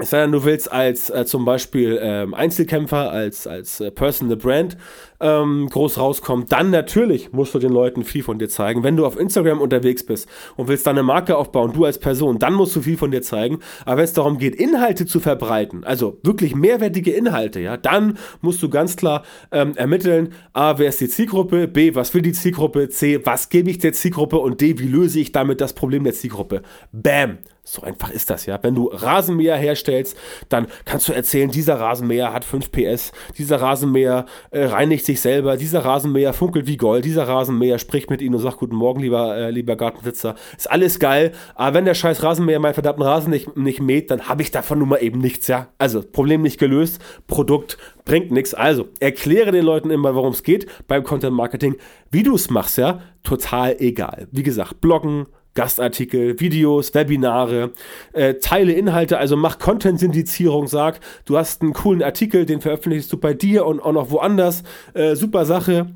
es 0.00 0.10
sei 0.10 0.22
denn, 0.22 0.32
du 0.32 0.44
willst 0.44 0.70
als 0.70 1.10
äh, 1.10 1.24
zum 1.24 1.44
Beispiel 1.44 1.98
ähm, 2.00 2.34
Einzelkämpfer, 2.34 3.10
als, 3.10 3.46
als 3.46 3.80
äh, 3.80 3.90
Personal 3.90 4.36
Brand 4.36 4.76
ähm, 5.20 5.68
groß 5.68 5.98
rauskommt, 5.98 6.52
dann 6.52 6.70
natürlich 6.70 7.32
musst 7.32 7.54
du 7.54 7.58
den 7.58 7.72
Leuten 7.72 8.04
viel 8.04 8.22
von 8.22 8.38
dir 8.38 8.48
zeigen. 8.48 8.82
Wenn 8.82 8.96
du 8.96 9.06
auf 9.06 9.18
Instagram 9.18 9.60
unterwegs 9.60 10.04
bist 10.04 10.28
und 10.56 10.68
willst 10.68 10.86
deine 10.86 11.02
Marke 11.02 11.36
aufbauen, 11.36 11.72
du 11.72 11.84
als 11.84 11.98
Person, 11.98 12.38
dann 12.38 12.54
musst 12.54 12.74
du 12.76 12.82
viel 12.82 12.96
von 12.96 13.10
dir 13.10 13.22
zeigen. 13.22 13.60
Aber 13.84 13.98
wenn 13.98 14.04
es 14.04 14.12
darum 14.12 14.38
geht, 14.38 14.54
Inhalte 14.54 15.06
zu 15.06 15.20
verbreiten, 15.20 15.84
also 15.84 16.18
wirklich 16.22 16.54
mehrwertige 16.54 17.12
Inhalte, 17.12 17.60
ja, 17.60 17.76
dann 17.76 18.18
musst 18.40 18.62
du 18.62 18.70
ganz 18.70 18.96
klar 18.96 19.22
ähm, 19.52 19.76
ermitteln, 19.76 20.32
A, 20.52 20.78
wer 20.78 20.88
ist 20.88 21.00
die 21.00 21.08
Zielgruppe, 21.08 21.68
B, 21.68 21.94
was 21.94 22.14
will 22.14 22.22
die 22.22 22.32
Zielgruppe, 22.32 22.88
C, 22.88 23.20
was 23.24 23.48
gebe 23.48 23.70
ich 23.70 23.78
der 23.78 23.92
Zielgruppe 23.92 24.38
und 24.38 24.60
D, 24.60 24.78
wie 24.78 24.88
löse 24.88 25.20
ich 25.20 25.32
damit 25.32 25.60
das 25.60 25.74
Problem 25.74 26.04
der 26.04 26.14
Zielgruppe. 26.14 26.62
Bam! 26.92 27.38
So 27.62 27.82
einfach 27.82 28.10
ist 28.10 28.30
das 28.30 28.46
ja. 28.46 28.58
Wenn 28.62 28.74
du 28.74 28.88
Rasenmäher 28.88 29.56
herstellst, 29.56 30.16
dann 30.48 30.66
kannst 30.86 31.08
du 31.08 31.12
erzählen, 31.12 31.50
dieser 31.50 31.78
Rasenmäher 31.78 32.32
hat 32.32 32.44
5 32.44 32.72
PS, 32.72 33.12
dieser 33.38 33.60
Rasenmäher 33.60 34.26
äh, 34.50 34.64
reinigt 34.64 35.04
sich 35.10 35.20
selber, 35.20 35.56
dieser 35.56 35.84
Rasenmäher 35.84 36.32
funkelt 36.32 36.66
wie 36.66 36.76
Gold, 36.76 37.04
dieser 37.04 37.26
Rasenmäher 37.26 37.78
spricht 37.78 38.10
mit 38.10 38.22
ihnen 38.22 38.34
und 38.36 38.40
sagt, 38.40 38.58
guten 38.58 38.76
Morgen, 38.76 39.00
lieber, 39.00 39.36
äh, 39.36 39.50
lieber 39.50 39.76
Gartensitzer. 39.76 40.36
Ist 40.56 40.70
alles 40.70 40.98
geil, 40.98 41.32
aber 41.54 41.74
wenn 41.74 41.84
der 41.84 41.94
scheiß 41.94 42.22
Rasenmäher 42.22 42.60
meinen 42.60 42.74
verdammten 42.74 43.02
Rasen 43.02 43.30
nicht, 43.30 43.56
nicht 43.56 43.80
mäht, 43.80 44.10
dann 44.10 44.28
habe 44.28 44.42
ich 44.42 44.50
davon 44.50 44.78
nun 44.78 44.88
mal 44.88 45.02
eben 45.02 45.18
nichts, 45.18 45.48
ja. 45.48 45.68
Also, 45.78 46.02
Problem 46.02 46.42
nicht 46.42 46.58
gelöst, 46.58 47.00
Produkt 47.26 47.78
bringt 48.04 48.30
nichts. 48.30 48.54
Also, 48.54 48.88
erkläre 49.00 49.52
den 49.52 49.64
Leuten 49.64 49.90
immer, 49.90 50.14
worum 50.14 50.32
es 50.32 50.42
geht 50.42 50.66
beim 50.86 51.04
Content 51.04 51.34
Marketing. 51.34 51.76
Wie 52.10 52.22
du 52.22 52.34
es 52.34 52.50
machst, 52.50 52.78
ja, 52.78 53.00
total 53.22 53.76
egal. 53.78 54.28
Wie 54.30 54.42
gesagt, 54.42 54.80
bloggen, 54.80 55.26
Gastartikel, 55.60 56.40
Videos, 56.40 56.94
Webinare, 56.94 57.72
äh, 58.14 58.36
teile 58.36 58.72
Inhalte, 58.72 59.18
also 59.18 59.36
mach 59.36 59.58
Content-Syndizierung, 59.58 60.68
sag, 60.68 61.00
du 61.26 61.36
hast 61.36 61.60
einen 61.60 61.74
coolen 61.74 62.02
Artikel, 62.02 62.46
den 62.46 62.62
veröffentlichst 62.62 63.12
du 63.12 63.18
bei 63.18 63.34
dir 63.34 63.66
und 63.66 63.78
auch 63.78 63.92
noch 63.92 64.10
woanders, 64.10 64.62
äh, 64.94 65.14
super 65.16 65.44
Sache 65.44 65.90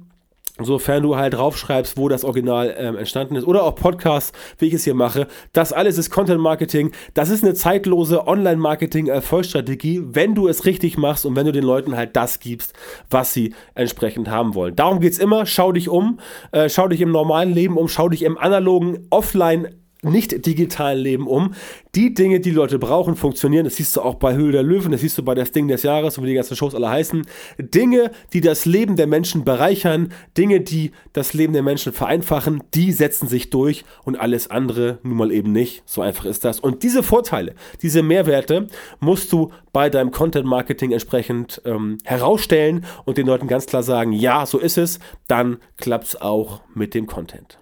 sofern 0.60 1.02
du 1.02 1.16
halt 1.16 1.34
draufschreibst, 1.34 1.96
wo 1.96 2.08
das 2.08 2.24
Original 2.24 2.74
ähm, 2.78 2.96
entstanden 2.96 3.34
ist. 3.34 3.44
Oder 3.44 3.64
auch 3.64 3.74
Podcasts, 3.74 4.32
wie 4.58 4.66
ich 4.66 4.74
es 4.74 4.84
hier 4.84 4.94
mache. 4.94 5.26
Das 5.52 5.72
alles 5.72 5.98
ist 5.98 6.10
Content 6.10 6.40
Marketing. 6.40 6.92
Das 7.12 7.28
ist 7.28 7.42
eine 7.42 7.54
zeitlose 7.54 8.26
Online-Marketing-Erfolgsstrategie, 8.26 10.02
wenn 10.04 10.34
du 10.36 10.46
es 10.46 10.64
richtig 10.64 10.96
machst 10.96 11.26
und 11.26 11.34
wenn 11.34 11.46
du 11.46 11.52
den 11.52 11.64
Leuten 11.64 11.96
halt 11.96 12.14
das 12.14 12.38
gibst, 12.38 12.72
was 13.10 13.34
sie 13.34 13.52
entsprechend 13.74 14.28
haben 14.28 14.54
wollen. 14.54 14.76
Darum 14.76 15.00
geht 15.00 15.14
es 15.14 15.18
immer. 15.18 15.44
Schau 15.44 15.72
dich 15.72 15.88
um. 15.88 16.20
Äh, 16.52 16.68
schau 16.68 16.86
dich 16.86 17.00
im 17.00 17.10
normalen 17.10 17.52
Leben 17.52 17.76
um. 17.76 17.88
Schau 17.88 18.08
dich 18.08 18.22
im 18.22 18.38
analogen, 18.38 19.08
offline 19.10 19.68
nicht 20.04 20.46
digitalen 20.46 20.98
Leben 20.98 21.26
um. 21.26 21.54
Die 21.94 22.14
Dinge, 22.14 22.40
die, 22.40 22.50
Leute 22.50 22.78
brauchen, 22.78 23.16
funktionieren. 23.16 23.64
Das 23.64 23.76
siehst 23.76 23.96
du 23.96 24.00
auch 24.00 24.16
bei 24.16 24.34
Höhle 24.34 24.52
der 24.52 24.62
Löwen, 24.62 24.92
das 24.92 25.00
siehst 25.00 25.18
du 25.18 25.22
bei 25.22 25.34
das 25.34 25.52
Ding 25.52 25.68
des 25.68 25.82
Jahres 25.82 26.20
wie 26.20 26.26
die 26.26 26.34
ganzen 26.34 26.56
Shows 26.56 26.74
alle 26.74 26.88
heißen. 26.88 27.26
Dinge, 27.58 28.10
die 28.32 28.40
das 28.40 28.66
Leben 28.66 28.96
der 28.96 29.06
Menschen 29.06 29.44
bereichern, 29.44 30.12
Dinge, 30.36 30.60
die 30.60 30.92
das 31.12 31.34
Leben 31.34 31.52
der 31.52 31.62
Menschen 31.62 31.92
vereinfachen, 31.92 32.62
die 32.74 32.92
setzen 32.92 33.28
sich 33.28 33.50
durch 33.50 33.84
und 34.04 34.16
alles 34.16 34.50
andere 34.50 34.98
nun 35.02 35.16
mal 35.16 35.32
eben 35.32 35.52
nicht. 35.52 35.82
So 35.86 36.02
einfach 36.02 36.24
ist 36.24 36.44
das. 36.44 36.60
Und 36.60 36.82
diese 36.82 37.02
Vorteile, 37.02 37.54
diese 37.82 38.02
Mehrwerte 38.02 38.68
musst 39.00 39.32
du 39.32 39.50
bei 39.72 39.90
deinem 39.90 40.10
Content 40.10 40.46
Marketing 40.46 40.92
entsprechend 40.92 41.60
ähm, 41.64 41.98
herausstellen 42.04 42.84
und 43.04 43.18
den 43.18 43.26
Leuten 43.26 43.48
ganz 43.48 43.66
klar 43.66 43.82
sagen, 43.82 44.12
ja, 44.12 44.46
so 44.46 44.58
ist 44.58 44.78
es. 44.78 44.98
Dann 45.28 45.58
klappt 45.76 46.06
es 46.06 46.20
auch 46.20 46.60
mit 46.74 46.94
dem 46.94 47.06
Content. 47.06 47.58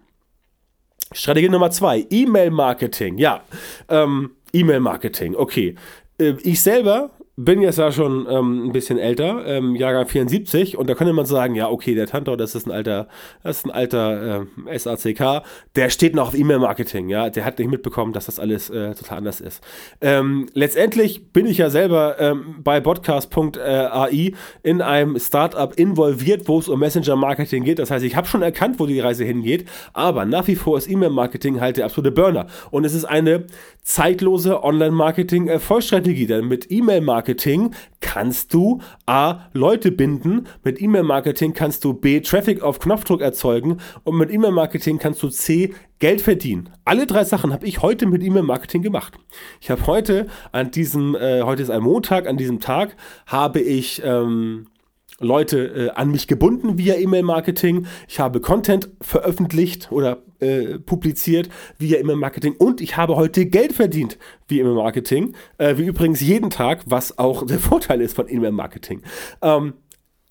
Strategie 1.13 1.49
Nummer 1.49 1.71
zwei, 1.71 2.07
E-Mail-Marketing. 2.11 3.19
Ja, 3.19 3.43
ähm, 3.89 4.31
E-Mail-Marketing, 4.53 5.35
okay. 5.35 5.77
Äh, 6.19 6.35
ich 6.43 6.63
selber 6.63 7.11
bin 7.37 7.63
jetzt 7.63 7.79
ja 7.79 7.91
schon 7.91 8.27
ähm, 8.29 8.67
ein 8.67 8.73
bisschen 8.73 8.99
älter, 8.99 9.47
ähm, 9.47 9.75
Jahrgang 9.75 10.07
74, 10.07 10.77
und 10.77 10.91
da 10.91 10.95
könnte 10.95 11.15
man 11.15 11.25
sagen, 11.25 11.55
ja, 11.55 11.71
okay, 11.71 11.95
der 11.95 12.07
Tantor, 12.07 12.37
das 12.37 12.55
ist 12.55 12.67
ein 12.67 12.73
alter, 12.73 13.09
das 13.43 13.59
ist 13.59 13.65
ein 13.65 13.71
alter 13.71 14.47
äh, 14.67 14.79
SACK, 14.79 15.43
der 15.75 15.89
steht 15.89 16.15
noch 16.15 16.29
auf 16.29 16.35
E-Mail-Marketing, 16.35 17.09
ja, 17.09 17.31
der 17.31 17.47
hat 17.47 17.59
nicht 17.59 17.71
mitbekommen, 17.71 18.13
dass 18.13 18.27
das 18.27 18.39
alles 18.39 18.69
äh, 18.69 18.95
total 18.95 19.19
anders 19.19 19.41
ist. 19.41 19.63
Ähm, 20.03 20.47
letztendlich 20.53 21.33
bin 21.33 21.47
ich 21.47 21.57
ja 21.57 21.71
selber 21.71 22.17
ähm, 22.21 22.57
bei 22.63 22.81
podcast.ai 22.81 24.33
in 24.63 24.83
einem 24.83 25.19
Startup 25.19 25.75
involviert, 25.79 26.49
wo 26.49 26.59
es 26.59 26.69
um 26.69 26.81
Messenger-Marketing 26.81 27.65
geht. 27.65 27.79
Das 27.79 27.91
heißt, 27.91 28.05
ich 28.05 28.15
habe 28.15 28.27
schon 28.27 28.43
erkannt, 28.43 28.79
wo 28.79 28.85
die 28.85 29.01
Reise 29.01 29.25
hingeht, 29.25 29.67
aber 29.95 30.27
nach 30.27 30.49
wie 30.49 30.57
vor 30.57 30.77
ist 30.77 30.91
E-Mail-Marketing 30.91 31.63
halt 31.63 31.79
der 31.79 31.87
absolute 31.87 32.13
Burner. 32.13 32.47
Und 32.71 32.85
es 32.85 32.93
ist 32.93 33.07
eine 33.07 33.47
zeitlose 33.83 34.63
Online-Marketing-Erfolgsstrategie, 34.63 36.27
denn 36.27 36.47
mit 36.47 36.71
E-Mail-Marketing 36.71 37.22
E-Mail-Marketing 37.23 37.71
kannst 38.01 38.53
du 38.53 38.81
A, 39.07 39.49
Leute 39.53 39.93
binden, 39.93 40.47
mit 40.65 40.83
E-Mail-Marketing 40.83 41.55
kannst 41.55 41.85
du 41.85 41.95
B, 41.95 42.21
Traffic 42.21 42.63
auf 42.63 42.81
Knopfdruck 42.81 43.21
erzeugen 43.21 43.79
und 44.05 44.17
mit 44.17 44.31
E-Mail-Marketing 44.31 44.99
kannst 44.99 45.23
du 45.23 45.29
C, 45.29 45.73
Geld 45.99 46.21
verdienen. 46.21 46.71
Alle 46.85 47.07
drei 47.07 47.25
Sachen 47.25 47.53
habe 47.53 47.67
ich 47.67 47.81
heute 47.81 48.07
mit 48.07 48.23
E-Mail-Marketing 48.23 48.83
gemacht. 48.83 49.15
Ich 49.61 49.71
habe 49.71 49.87
heute 49.87 50.27
an 50.51 50.73
diesem, 50.73 51.15
äh, 51.15 51.43
heute 51.43 51.63
ist 51.63 51.71
ein 51.71 51.83
Montag, 51.83 52.27
an 52.27 52.37
diesem 52.37 52.59
Tag 52.59 52.97
habe 53.27 53.61
ich 53.61 54.03
ähm, 54.05 54.67
Leute 55.21 55.59
äh, 55.59 55.91
an 55.91 56.11
mich 56.11 56.27
gebunden 56.27 56.77
via 56.77 56.97
E-Mail-Marketing. 56.97 57.87
Ich 58.09 58.19
habe 58.19 58.41
Content 58.41 58.91
veröffentlicht 59.01 59.93
oder 59.93 60.19
äh, 60.43 60.79
publiziert 60.79 61.49
via 61.79 61.99
E-Mail-Marketing 61.99 62.55
und 62.59 62.81
ich 62.81 62.97
habe 62.97 63.17
heute 63.17 63.47
Geld 63.47 63.73
verdient 63.73 64.19
via 64.49 64.63
E-Mail-Marketing. 64.63 65.35
Äh, 65.59 65.77
wie 65.79 65.87
übrigens 65.87 66.21
jeden 66.21 66.51
Tag, 66.51 66.83
was 66.87 67.19
auch 67.19 67.47
der 67.47 67.59
Vorteil 67.61 68.01
ist 68.01 68.15
von 68.15 68.29
E-Mail-Marketing. 68.29 69.03
Ähm, 69.41 69.75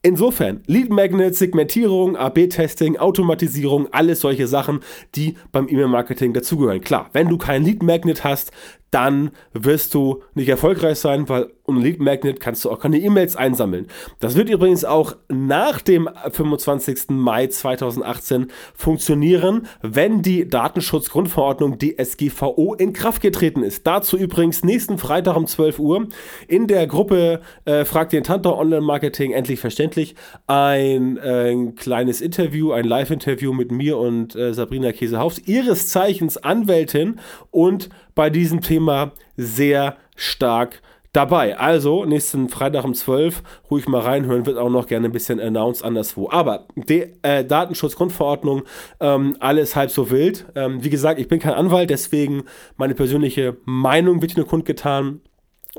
Insofern, 0.03 0.63
Lead 0.65 0.89
Magnet, 0.89 1.35
Segmentierung, 1.35 2.15
AB-Testing, 2.15 2.97
Automatisierung, 2.97 3.87
alles 3.93 4.21
solche 4.21 4.47
Sachen, 4.47 4.79
die 5.13 5.35
beim 5.51 5.67
E-Mail-Marketing 5.67 6.33
dazugehören. 6.33 6.81
Klar, 6.81 7.11
wenn 7.13 7.29
du 7.29 7.37
kein 7.37 7.63
Lead 7.63 7.83
Magnet 7.83 8.23
hast, 8.23 8.51
dann 8.89 9.29
wirst 9.53 9.93
du 9.93 10.23
nicht 10.33 10.49
erfolgreich 10.49 10.97
sein, 10.97 11.29
weil 11.29 11.51
um 11.71 11.81
Lead 11.81 11.99
Magnet 11.99 12.39
kannst 12.39 12.65
du 12.65 12.71
auch 12.71 12.79
keine 12.79 12.99
E-Mails 12.99 13.35
einsammeln. 13.35 13.87
Das 14.19 14.35
wird 14.35 14.49
übrigens 14.49 14.85
auch 14.85 15.15
nach 15.29 15.81
dem 15.81 16.09
25. 16.29 17.09
Mai 17.09 17.47
2018 17.47 18.47
funktionieren, 18.75 19.67
wenn 19.81 20.21
die 20.21 20.47
Datenschutzgrundverordnung 20.47 21.77
DSGVO 21.79 22.75
in 22.75 22.93
Kraft 22.93 23.21
getreten 23.21 23.63
ist. 23.63 23.87
Dazu 23.87 24.17
übrigens 24.17 24.63
nächsten 24.63 24.97
Freitag 24.97 25.37
um 25.37 25.47
12 25.47 25.79
Uhr 25.79 26.07
in 26.47 26.67
der 26.67 26.87
Gruppe 26.87 27.41
äh, 27.65 27.85
Fragt 27.85 28.13
den 28.13 28.23
Tantor 28.23 28.57
Online 28.57 28.81
Marketing 28.81 29.31
endlich 29.31 29.59
verständlich 29.59 30.15
ein, 30.47 31.17
äh, 31.17 31.51
ein 31.51 31.75
kleines 31.75 32.21
Interview, 32.21 32.71
ein 32.71 32.85
Live-Interview 32.85 33.53
mit 33.53 33.71
mir 33.71 33.97
und 33.97 34.35
äh, 34.35 34.53
Sabrina 34.53 34.91
Käsehaus, 34.91 35.39
ihres 35.39 35.87
Zeichens 35.87 36.37
Anwältin 36.37 37.19
und 37.49 37.89
bei 38.15 38.29
diesem 38.29 38.61
Thema 38.61 39.13
sehr 39.37 39.97
stark 40.15 40.81
dabei. 41.13 41.57
Also, 41.57 42.05
nächsten 42.05 42.49
Freitag 42.49 42.85
um 42.85 42.93
12 42.93 43.43
ruhig 43.69 43.87
mal 43.87 44.01
reinhören, 44.01 44.45
wird 44.45 44.57
auch 44.57 44.69
noch 44.69 44.87
gerne 44.87 45.07
ein 45.07 45.11
bisschen 45.11 45.39
announced 45.39 45.83
anderswo. 45.83 46.29
Aber 46.29 46.67
die 46.75 47.13
äh, 47.21 47.43
Datenschutzgrundverordnung, 47.43 48.63
ähm, 48.99 49.35
alles 49.39 49.75
halb 49.75 49.91
so 49.91 50.09
wild. 50.09 50.45
Ähm, 50.55 50.83
wie 50.83 50.89
gesagt, 50.89 51.19
ich 51.19 51.27
bin 51.27 51.39
kein 51.39 51.53
Anwalt, 51.53 51.89
deswegen 51.89 52.43
meine 52.77 52.95
persönliche 52.95 53.57
Meinung 53.65 54.21
wird 54.21 54.37
nur 54.37 54.47
kundgetan. 54.47 55.21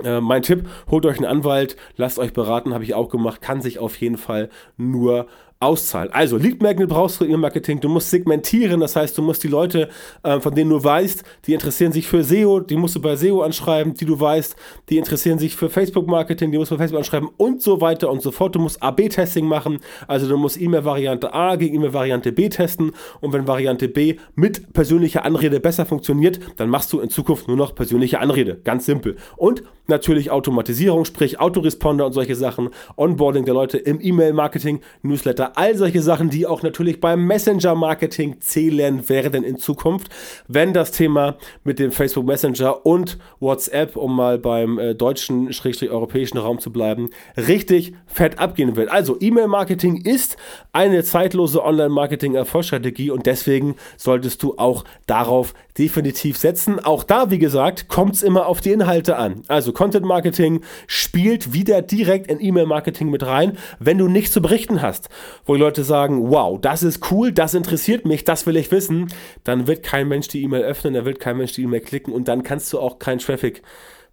Äh, 0.03 0.21
mein 0.21 0.43
Tipp, 0.43 0.69
holt 0.91 1.05
euch 1.05 1.19
einen 1.19 1.27
Anwalt, 1.27 1.77
lasst 1.97 2.19
euch 2.19 2.33
beraten, 2.33 2.73
habe 2.73 2.85
ich 2.85 2.95
auch 2.95 3.11
gemacht, 3.11 3.43
kann 3.43 3.61
sich 3.61 3.79
auf 3.79 3.97
jeden 3.97 4.17
Fall 4.17 4.49
nur 4.77 5.27
auszahlen. 5.63 6.13
Also 6.13 6.37
Lead 6.37 6.63
Magnet 6.63 6.89
brauchst 6.89 7.21
du 7.21 7.25
im 7.25 7.41
Marketing, 7.41 7.81
du 7.81 7.89
musst 7.89 8.11
segmentieren, 8.11 8.81
das 8.81 8.97
heißt, 8.97 9.17
du 9.17 9.23
musst 9.23 9.45
die 9.45 9.49
Leute, 9.49 9.89
äh, 10.23 10.41
von 10.41 10.55
denen 10.55 10.71
du 10.71 10.83
weißt, 10.83 11.23
die 11.47 11.55
interessieren 11.55 11.93
sich 11.93 12.07
für 12.07 12.25
SEO, 12.25 12.61
die 12.61 12.77
musst 12.77 12.97
du 12.97 13.01
bei 13.01 13.17
SEO 13.17 13.43
anschreiben, 13.43 13.95
die 13.95 14.05
du 14.05 14.19
weißt, 14.19 14.57
die 14.89 14.99
interessieren 14.99 15.39
sich 15.39 15.57
für 15.57 15.71
Facebook 15.71 16.07
Marketing, 16.07 16.51
die 16.51 16.59
musst 16.59 16.71
du 16.71 16.77
bei 16.77 16.85
Facebook 16.85 16.99
anschreiben 16.99 17.29
und 17.37 17.63
so 17.63 17.81
weiter 17.81 18.11
und 18.11 18.23
so 18.23 18.33
fort. 18.33 18.55
Du 18.55 18.59
musst 18.59 18.83
AB-Testing 18.83 19.47
machen, 19.47 19.79
also 20.09 20.29
du 20.29 20.37
musst 20.37 20.61
E-Mail-Variante 20.61 21.33
A 21.33 21.57
gegen 21.57 21.77
E-Mail-Variante 21.77 22.33
B 22.33 22.49
testen 22.49 22.93
und 23.21 23.33
wenn 23.33 23.47
Variante 23.47 23.89
B 23.89 24.17
mit 24.35 24.73
persönlicher 24.73 25.25
Anrede 25.25 25.61
besser 25.61 25.87
funktioniert, 25.87 26.41
dann 26.57 26.69
machst 26.69 26.93
du 26.93 27.01
in 27.01 27.09
Zukunft 27.09 27.49
nur 27.49 27.57
noch 27.57 27.75
persönliche 27.75 28.19
Anrede, 28.21 28.61
ganz 28.65 28.87
simpel. 28.87 29.17
Und 29.37 29.63
natürlich 29.87 30.31
Automatisierung, 30.31 31.05
sprich 31.05 31.41
Autoresponder 31.41 32.07
und 32.07 32.13
solche 32.13 32.35
Sachen, 32.35 32.71
Onboarding 32.97 33.45
der 33.45 33.55
Leute 33.55 33.79
im 33.79 34.01
E-Mail-Marketing, 34.01 34.81
Newsletter, 35.03 35.52
all 35.57 35.77
solche 35.77 36.03
Sachen, 36.03 36.31
die 36.31 36.47
auch 36.47 36.63
natürlich 36.63 37.01
beim 37.01 37.27
Messenger-Marketing 37.27 38.41
zählen 38.41 39.09
werden 39.09 39.45
in 39.45 39.57
Zukunft, 39.57 40.09
wenn 40.49 40.73
das 40.73 40.93
Thema 40.93 41.37
mit 41.65 41.79
dem 41.79 41.93
Facebook 41.93 42.27
Messenger 42.27 42.85
und 42.87 43.19
WhatsApp, 43.41 43.97
um 43.97 44.17
mal 44.17 44.39
beim 44.39 44.79
äh, 44.79 44.95
deutschen, 44.95 45.53
schrägstrich 45.53 45.91
europäischen 45.91 46.39
Raum 46.39 46.59
zu 46.59 46.73
bleiben, 46.73 47.11
richtig 47.37 47.95
fett 48.07 48.39
abgehen 48.39 48.77
wird. 48.77 48.91
Also 48.91 49.17
E-Mail-Marketing 49.21 50.05
ist 50.05 50.37
eine 50.73 51.05
zeitlose 51.05 51.65
Online-Marketing-Erfolgsstrategie 51.65 53.11
und 53.11 53.27
deswegen 53.27 53.77
solltest 53.97 54.43
du 54.43 54.59
auch 54.59 54.85
darauf 55.07 55.55
definitiv 55.79 56.37
setzen. 56.37 56.81
Auch 56.81 57.05
da, 57.05 57.31
wie 57.31 57.39
gesagt, 57.39 57.89
kommt 57.89 58.15
es 58.15 58.23
immer 58.23 58.47
auf 58.47 58.61
die 58.61 58.73
Inhalte 58.73 59.17
an. 59.17 59.43
Also 59.49 59.73
Content 59.73 60.05
Marketing 60.05 60.61
spielt 60.87 61.53
wieder 61.53 61.83
direkt 61.83 62.31
in 62.31 62.41
E-Mail-Marketing 62.41 63.11
mit 63.11 63.25
rein, 63.25 63.59
wenn 63.79 63.99
du 63.99 64.09
nichts 64.09 64.33
zu 64.33 64.43
berichten 64.43 64.83
hast 64.83 65.09
wo 65.45 65.55
die 65.55 65.61
Leute 65.61 65.85
sagen, 65.85 66.31
wow, 66.31 66.59
das 66.61 66.83
ist 66.83 67.11
cool, 67.11 67.33
das 67.33 67.55
interessiert 67.55 68.05
mich, 68.05 68.25
das 68.25 68.47
will 68.47 68.57
ich 68.57 68.71
wissen, 68.71 69.13
dann 69.45 69.67
wird 69.67 69.83
kein 69.83 70.09
Mensch 70.09 70.29
die 70.29 70.43
E-Mail 70.43 70.63
öffnen, 70.63 70.95
dann 70.95 71.05
wird 71.05 71.21
kein 71.21 71.37
Mensch 71.37 71.53
die 71.53 71.63
E-Mail 71.63 71.81
klicken 71.81 72.13
und 72.13 72.29
dann 72.29 72.43
kannst 72.43 72.73
du 72.73 72.79
auch 72.79 72.99
keinen 72.99 73.19
Traffic 73.19 73.63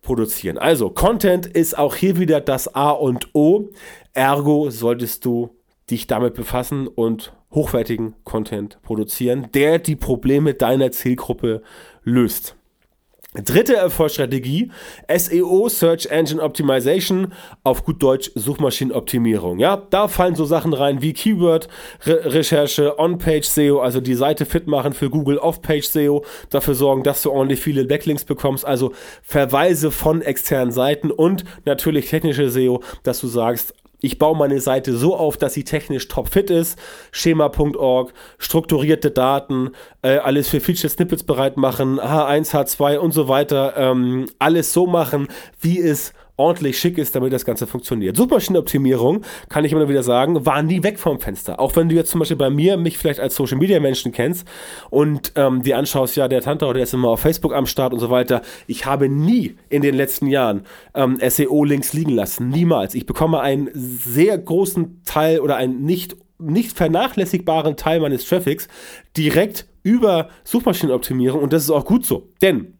produzieren. 0.02 0.58
Also, 0.58 0.90
Content 0.90 1.46
ist 1.46 1.78
auch 1.78 1.96
hier 1.96 2.18
wieder 2.18 2.42
das 2.42 2.74
A 2.74 2.92
und 2.92 3.30
O. 3.34 3.70
Ergo 4.14 4.70
solltest 4.70 5.26
du 5.26 5.56
dich 5.90 6.08
damit 6.08 6.36
befassen 6.36 6.88
und 6.88 7.34
hochwertigen 7.52 8.16
Content 8.24 8.80
produzieren, 8.82 9.48
der 9.54 9.80
die 9.80 9.96
Probleme 9.96 10.54
deiner 10.54 10.92
Zielgruppe 10.92 11.62
löst. 12.04 12.56
Dritte 13.36 13.76
Erfolgsstrategie, 13.76 14.72
SEO, 15.08 15.70
Search 15.70 16.08
Engine 16.08 16.42
Optimization, 16.42 17.32
auf 17.64 17.86
gut 17.86 18.02
Deutsch 18.02 18.32
Suchmaschinenoptimierung. 18.34 19.60
Ja, 19.60 19.78
da 19.92 20.08
fallen 20.08 20.34
so 20.34 20.46
Sachen 20.46 20.74
rein 20.74 21.04
wie 21.04 21.14
Keyword-Recherche, 21.14 22.98
On-Page 22.98 23.46
SEO, 23.46 23.82
also 23.82 24.02
die 24.02 24.16
Seite 24.16 24.48
fit 24.48 24.66
machen 24.66 24.94
für 24.94 25.12
Google, 25.12 25.38
Off-Page 25.38 25.86
SEO, 25.86 26.26
dafür 26.50 26.74
sorgen, 26.74 27.04
dass 27.04 27.22
du 27.22 27.30
ordentlich 27.30 27.60
viele 27.60 27.86
Backlinks 27.86 28.26
bekommst, 28.26 28.66
also 28.66 28.94
Verweise 29.22 29.92
von 29.92 30.24
externen 30.24 30.72
Seiten 30.72 31.12
und 31.12 31.44
natürlich 31.66 32.10
technische 32.10 32.50
SEO, 32.50 32.82
dass 33.04 33.20
du 33.20 33.28
sagst, 33.28 33.76
ich 34.02 34.18
baue 34.18 34.38
meine 34.38 34.62
Seite 34.62 34.96
so 34.96 35.16
auf, 35.16 35.38
dass 35.38 35.54
sie 35.54 35.64
technisch 35.64 36.08
topfit 36.08 36.50
ist. 36.50 36.80
Schema.org, 37.12 38.14
strukturierte 38.38 39.12
Daten, 39.12 39.72
äh, 40.02 40.18
alles 40.18 40.48
für 40.48 40.62
Feature 40.62 40.90
Snippets 40.90 41.24
bereit 41.24 41.58
machen, 41.58 42.00
H1, 42.00 42.52
H2 42.52 42.98
und 42.98 43.14
so 43.14 43.28
weiter. 43.28 43.74
Ähm, 43.78 44.28
alles 44.40 44.74
so 44.74 44.88
machen, 44.88 45.28
wie 45.60 45.80
es 45.80 46.14
ordentlich 46.40 46.80
schick 46.80 46.98
ist, 46.98 47.16
damit 47.16 47.34
das 47.34 47.46
Ganze 47.46 47.68
funktioniert. 47.68 48.18
Suchmaschinenoptimierung, 48.18 49.22
kann 49.50 49.66
ich 49.66 49.72
immer 49.72 49.90
wieder 49.90 50.04
sagen, 50.04 50.46
war 50.46 50.64
nie 50.64 50.82
weg 50.84 50.98
vom 50.98 51.20
Fenster. 51.20 51.60
Auch 51.60 51.76
wenn 51.76 51.90
du 51.90 51.96
jetzt 51.96 52.12
zum 52.12 52.20
Beispiel 52.20 52.38
bei 52.38 52.50
mir 52.50 52.78
mich 52.78 52.98
vielleicht 52.98 53.20
als 53.20 53.36
Social 53.36 53.58
Media 53.58 53.80
Menschen 53.80 54.12
kennst 54.12 54.48
und 54.90 55.34
ähm, 55.36 55.62
dir 55.64 55.78
anschaust, 55.78 56.16
ja, 56.16 56.28
der 56.28 56.42
Tante, 56.42 56.72
der 56.74 56.84
ist 56.84 56.94
immer 56.94 57.10
auf 57.10 57.20
Facebook 57.20 57.54
am 57.54 57.66
Start 57.66 57.94
und 57.94 58.00
so 58.00 58.10
weiter. 58.10 58.42
Ich 58.68 58.86
habe 58.86 59.10
nie 59.10 59.56
in 59.70 59.82
den 59.82 59.96
letzten 59.96 60.28
Jahren 60.28 60.64
ähm, 60.96 61.18
SEO-Links 61.22 61.94
liegen 61.94 62.12
lassen. 62.12 62.50
Niemals. 62.50 62.96
Ich 62.96 63.06
bekomme 63.06 63.42
einen 63.42 63.70
sehr 63.74 64.38
großen 64.38 65.02
Teil 65.06 65.40
oder 65.40 65.58
einen 65.58 65.84
nicht 65.84 66.16
nicht 66.42 66.78
vernachlässigbaren 66.78 67.76
Teil 67.76 68.00
meines 68.00 68.26
Traffics 68.26 68.70
direkt 69.18 69.68
über 69.84 70.30
Suchmaschinenoptimierung 70.46 71.42
und 71.42 71.54
das 71.54 71.64
ist 71.64 71.70
auch 71.70 71.86
gut 71.86 72.06
so. 72.06 72.30
Denn 72.42 72.79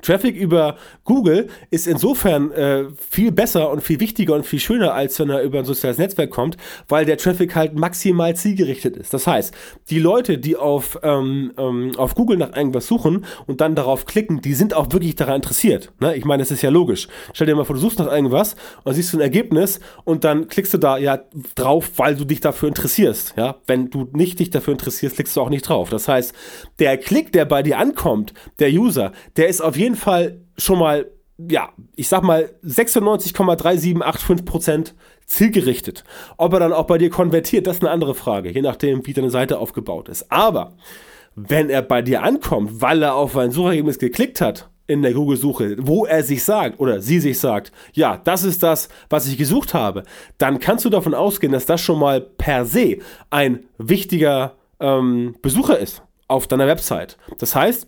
Traffic 0.00 0.36
über 0.36 0.76
Google 1.04 1.48
ist 1.70 1.86
insofern 1.86 2.50
äh, 2.52 2.84
viel 3.10 3.30
besser 3.30 3.70
und 3.70 3.82
viel 3.82 4.00
wichtiger 4.00 4.34
und 4.34 4.46
viel 4.46 4.58
schöner, 4.58 4.94
als 4.94 5.18
wenn 5.20 5.28
er 5.28 5.42
über 5.42 5.58
ein 5.58 5.64
soziales 5.66 5.98
Netzwerk 5.98 6.30
kommt, 6.30 6.56
weil 6.88 7.04
der 7.04 7.18
Traffic 7.18 7.54
halt 7.54 7.74
maximal 7.74 8.34
zielgerichtet 8.34 8.96
ist. 8.96 9.12
Das 9.12 9.26
heißt, 9.26 9.54
die 9.90 9.98
Leute, 9.98 10.38
die 10.38 10.56
auf, 10.56 10.98
ähm, 11.02 11.52
ähm, 11.58 11.92
auf 11.98 12.14
Google 12.14 12.38
nach 12.38 12.56
irgendwas 12.56 12.86
suchen 12.86 13.26
und 13.46 13.60
dann 13.60 13.74
darauf 13.74 14.06
klicken, 14.06 14.40
die 14.40 14.54
sind 14.54 14.72
auch 14.72 14.90
wirklich 14.92 15.14
daran 15.14 15.36
interessiert. 15.36 15.92
Ne? 16.00 16.16
Ich 16.16 16.24
meine, 16.24 16.42
das 16.42 16.50
ist 16.50 16.62
ja 16.62 16.70
logisch. 16.70 17.08
Stell 17.34 17.46
dir 17.46 17.54
mal 17.54 17.64
vor, 17.64 17.76
du 17.76 17.82
suchst 17.82 17.98
nach 17.98 18.10
irgendwas 18.10 18.56
und 18.84 18.94
siehst 18.94 19.12
du 19.12 19.18
ein 19.18 19.22
Ergebnis 19.22 19.78
und 20.04 20.24
dann 20.24 20.48
klickst 20.48 20.72
du 20.72 20.78
da 20.78 20.96
ja 20.96 21.20
drauf, 21.54 21.90
weil 21.96 22.16
du 22.16 22.24
dich 22.24 22.40
dafür 22.40 22.68
interessierst. 22.68 23.34
Ja? 23.36 23.56
Wenn 23.66 23.90
du 23.90 24.08
nicht 24.12 24.38
dich 24.38 24.48
dafür 24.48 24.72
interessierst, 24.72 25.16
klickst 25.16 25.36
du 25.36 25.42
auch 25.42 25.50
nicht 25.50 25.68
drauf. 25.68 25.90
Das 25.90 26.08
heißt, 26.08 26.34
der 26.78 26.96
Klick, 26.96 27.32
der 27.32 27.44
bei 27.44 27.62
dir 27.62 27.78
ankommt, 27.78 28.32
der 28.58 28.70
User, 28.70 29.12
der 29.36 29.48
ist 29.48 29.60
auf 29.60 29.76
jeden 29.76 29.81
jeden 29.82 29.96
Fall 29.96 30.40
schon 30.56 30.78
mal, 30.78 31.10
ja, 31.38 31.70
ich 31.96 32.08
sag 32.08 32.22
mal 32.22 32.50
96,3785 32.64 34.44
Prozent 34.44 34.94
zielgerichtet. 35.26 36.04
Ob 36.36 36.52
er 36.52 36.60
dann 36.60 36.72
auch 36.72 36.86
bei 36.86 36.98
dir 36.98 37.10
konvertiert, 37.10 37.66
das 37.66 37.76
ist 37.76 37.82
eine 37.82 37.90
andere 37.90 38.14
Frage, 38.14 38.50
je 38.50 38.62
nachdem, 38.62 39.06
wie 39.06 39.12
deine 39.12 39.30
Seite 39.30 39.58
aufgebaut 39.58 40.08
ist. 40.08 40.30
Aber 40.30 40.72
wenn 41.34 41.70
er 41.70 41.82
bei 41.82 42.02
dir 42.02 42.22
ankommt, 42.22 42.80
weil 42.80 43.02
er 43.02 43.14
auf 43.14 43.36
ein 43.36 43.50
Suchergebnis 43.50 43.98
geklickt 43.98 44.40
hat, 44.40 44.68
in 44.86 45.02
der 45.02 45.14
Google-Suche, 45.14 45.76
wo 45.78 46.04
er 46.04 46.22
sich 46.22 46.44
sagt 46.44 46.78
oder 46.80 47.00
sie 47.00 47.20
sich 47.20 47.38
sagt, 47.38 47.72
ja, 47.92 48.20
das 48.22 48.44
ist 48.44 48.62
das, 48.62 48.88
was 49.08 49.26
ich 49.26 49.38
gesucht 49.38 49.74
habe, 49.74 50.02
dann 50.38 50.58
kannst 50.58 50.84
du 50.84 50.90
davon 50.90 51.14
ausgehen, 51.14 51.52
dass 51.52 51.66
das 51.66 51.80
schon 51.80 51.98
mal 51.98 52.20
per 52.20 52.66
se 52.66 52.98
ein 53.30 53.60
wichtiger 53.78 54.56
ähm, 54.80 55.36
Besucher 55.40 55.78
ist 55.78 56.02
auf 56.28 56.46
deiner 56.46 56.66
Website. 56.66 57.16
Das 57.38 57.54
heißt, 57.54 57.86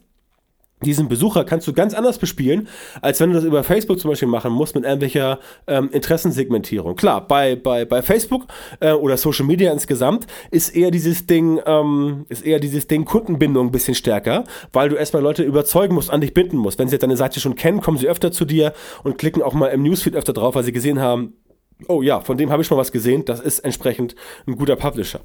diesen 0.82 1.08
Besucher 1.08 1.44
kannst 1.44 1.66
du 1.66 1.72
ganz 1.72 1.94
anders 1.94 2.18
bespielen, 2.18 2.68
als 3.00 3.20
wenn 3.20 3.30
du 3.30 3.36
das 3.36 3.44
über 3.44 3.64
Facebook 3.64 3.98
zum 3.98 4.10
Beispiel 4.10 4.28
machen 4.28 4.52
musst 4.52 4.74
mit 4.74 4.84
irgendwelcher 4.84 5.38
ähm, 5.66 5.88
Interessensegmentierung. 5.92 6.96
Klar, 6.96 7.26
bei, 7.26 7.56
bei, 7.56 7.84
bei 7.84 8.02
Facebook 8.02 8.46
äh, 8.80 8.92
oder 8.92 9.16
Social 9.16 9.46
Media 9.46 9.72
insgesamt 9.72 10.26
ist 10.50 10.70
eher 10.70 10.90
dieses 10.90 11.26
Ding, 11.26 11.60
ähm, 11.64 12.26
ist 12.28 12.44
eher 12.44 12.60
dieses 12.60 12.86
Ding 12.86 13.04
Kundenbindung 13.04 13.68
ein 13.68 13.72
bisschen 13.72 13.94
stärker, 13.94 14.44
weil 14.72 14.88
du 14.88 14.96
erstmal 14.96 15.22
Leute 15.22 15.42
überzeugen 15.42 15.94
musst, 15.94 16.10
an 16.10 16.20
dich 16.20 16.34
binden 16.34 16.58
musst. 16.58 16.78
Wenn 16.78 16.88
sie 16.88 16.94
jetzt 16.94 17.02
deine 17.02 17.16
Seite 17.16 17.40
schon 17.40 17.56
kennen, 17.56 17.80
kommen 17.80 17.98
sie 17.98 18.08
öfter 18.08 18.30
zu 18.30 18.44
dir 18.44 18.72
und 19.02 19.18
klicken 19.18 19.42
auch 19.42 19.54
mal 19.54 19.68
im 19.68 19.82
Newsfeed 19.82 20.14
öfter 20.14 20.32
drauf, 20.32 20.54
weil 20.54 20.64
sie 20.64 20.72
gesehen 20.72 21.00
haben, 21.00 21.34
oh 21.88 22.02
ja, 22.02 22.20
von 22.20 22.36
dem 22.36 22.50
habe 22.50 22.62
ich 22.62 22.68
schon 22.68 22.76
mal 22.76 22.82
was 22.82 22.92
gesehen, 22.92 23.24
das 23.24 23.40
ist 23.40 23.60
entsprechend 23.60 24.14
ein 24.46 24.56
guter 24.56 24.76
Publisher. 24.76 25.20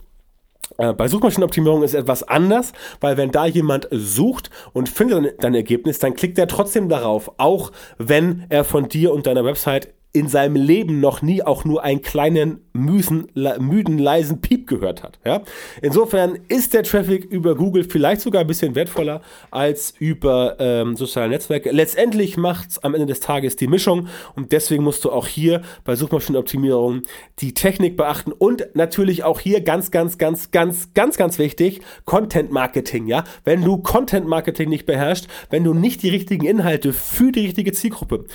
Äh, 0.79 0.93
bei 0.93 1.07
Suchmaschinenoptimierung 1.07 1.83
ist 1.83 1.93
etwas 1.93 2.23
anders, 2.23 2.71
weil 3.01 3.17
wenn 3.17 3.31
da 3.31 3.45
jemand 3.45 3.87
sucht 3.91 4.49
und 4.73 4.89
findet 4.89 5.43
dein 5.43 5.53
Ergebnis, 5.53 5.99
dann 5.99 6.13
klickt 6.13 6.39
er 6.39 6.47
trotzdem 6.47 6.89
darauf, 6.89 7.31
auch 7.37 7.71
wenn 7.97 8.45
er 8.49 8.63
von 8.63 8.87
dir 8.87 9.13
und 9.13 9.27
deiner 9.27 9.43
Website 9.43 9.93
in 10.11 10.27
seinem 10.27 10.55
Leben 10.55 10.99
noch 10.99 11.21
nie 11.21 11.43
auch 11.43 11.65
nur 11.65 11.83
einen 11.83 12.01
kleinen 12.01 12.61
müsen, 12.73 13.27
müden, 13.59 13.99
leisen 13.99 14.41
Piep 14.41 14.65
gehört 14.65 15.03
hat. 15.03 15.19
Ja? 15.23 15.41
Insofern 15.83 16.39
ist 16.47 16.73
der 16.73 16.81
Traffic 16.81 17.25
über 17.25 17.55
Google 17.55 17.83
vielleicht 17.83 18.21
sogar 18.21 18.41
ein 18.41 18.47
bisschen 18.47 18.73
wertvoller 18.73 19.21
als 19.51 19.93
über 19.99 20.55
ähm, 20.59 20.95
soziale 20.95 21.29
Netzwerke. 21.29 21.71
Letztendlich 21.71 22.37
macht 22.37 22.69
es 22.71 22.83
am 22.83 22.95
Ende 22.95 23.05
des 23.05 23.19
Tages 23.19 23.55
die 23.55 23.67
Mischung 23.67 24.07
und 24.35 24.51
deswegen 24.51 24.83
musst 24.83 25.05
du 25.05 25.11
auch 25.11 25.27
hier 25.27 25.61
bei 25.83 25.95
Suchmaschinenoptimierung 25.95 27.03
die 27.39 27.53
Technik 27.53 27.95
beachten 27.95 28.31
und 28.31 28.67
natürlich 28.73 29.23
auch 29.23 29.39
hier 29.39 29.61
ganz, 29.61 29.91
ganz, 29.91 30.17
ganz, 30.17 30.49
ganz, 30.49 30.93
ganz, 30.95 31.17
ganz 31.17 31.37
wichtig, 31.37 31.81
Content 32.05 32.51
Marketing. 32.51 33.05
Ja? 33.05 33.25
Wenn 33.43 33.63
du 33.63 33.77
Content 33.77 34.27
Marketing 34.27 34.69
nicht 34.69 34.87
beherrschst, 34.87 35.27
wenn 35.51 35.63
du 35.63 35.75
nicht 35.75 36.01
die 36.01 36.09
richtigen 36.09 36.47
Inhalte 36.47 36.93
für 36.93 37.31
die 37.31 37.41
richtige 37.41 37.73
Zielgruppe 37.73 38.25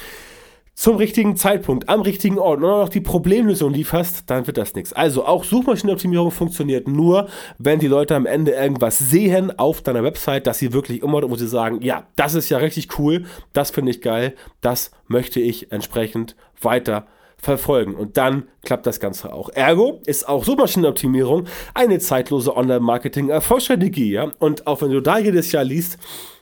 zum 0.74 0.96
richtigen 0.96 1.37
Zeitpunkt, 1.37 1.88
am 1.88 2.00
richtigen 2.00 2.38
Ort 2.38 2.58
und 2.58 2.64
auch 2.64 2.80
noch 2.82 2.88
die 2.88 3.00
Problemlösung 3.00 3.72
lieferst, 3.72 4.24
dann 4.28 4.46
wird 4.46 4.56
das 4.56 4.74
nichts. 4.74 4.92
Also 4.92 5.24
auch 5.24 5.44
Suchmaschinenoptimierung 5.44 6.32
funktioniert 6.32 6.88
nur, 6.88 7.28
wenn 7.58 7.78
die 7.78 7.87
Leute 7.87 8.16
am 8.16 8.26
Ende 8.26 8.52
irgendwas 8.52 8.98
sehen 8.98 9.56
auf 9.56 9.82
deiner 9.82 10.02
Website, 10.02 10.46
dass 10.46 10.58
sie 10.58 10.72
wirklich 10.72 11.02
immer, 11.02 11.28
wo 11.30 11.37
sie 11.37 11.46
sagen, 11.46 11.80
ja, 11.80 12.06
das 12.16 12.34
ist 12.34 12.48
ja 12.48 12.58
richtig 12.58 12.98
cool, 12.98 13.24
das 13.52 13.70
finde 13.70 13.92
ich 13.92 14.02
geil, 14.02 14.34
das 14.60 14.90
möchte 15.06 15.40
ich 15.40 15.70
entsprechend 15.70 16.34
weiter 16.60 17.06
verfolgen. 17.37 17.94
Und 17.94 18.16
dann 18.16 18.48
klappt 18.64 18.87
das 18.87 18.98
Ganze 18.98 19.32
auch. 19.32 19.50
Ergo 19.50 20.00
ist 20.06 20.28
auch 20.28 20.44
Suchmaschinenoptimierung 20.44 21.46
eine 21.74 21.98
zeitlose 22.00 22.56
Online-Marketing-Erfolgsstrategie. 22.56 24.12
Ja? 24.12 24.32
Und 24.38 24.66
auch 24.66 24.82
wenn 24.82 24.90
du 24.90 25.00
da 25.00 25.18
jedes 25.18 25.52
Jahr 25.52 25.64
liest, 25.64 25.98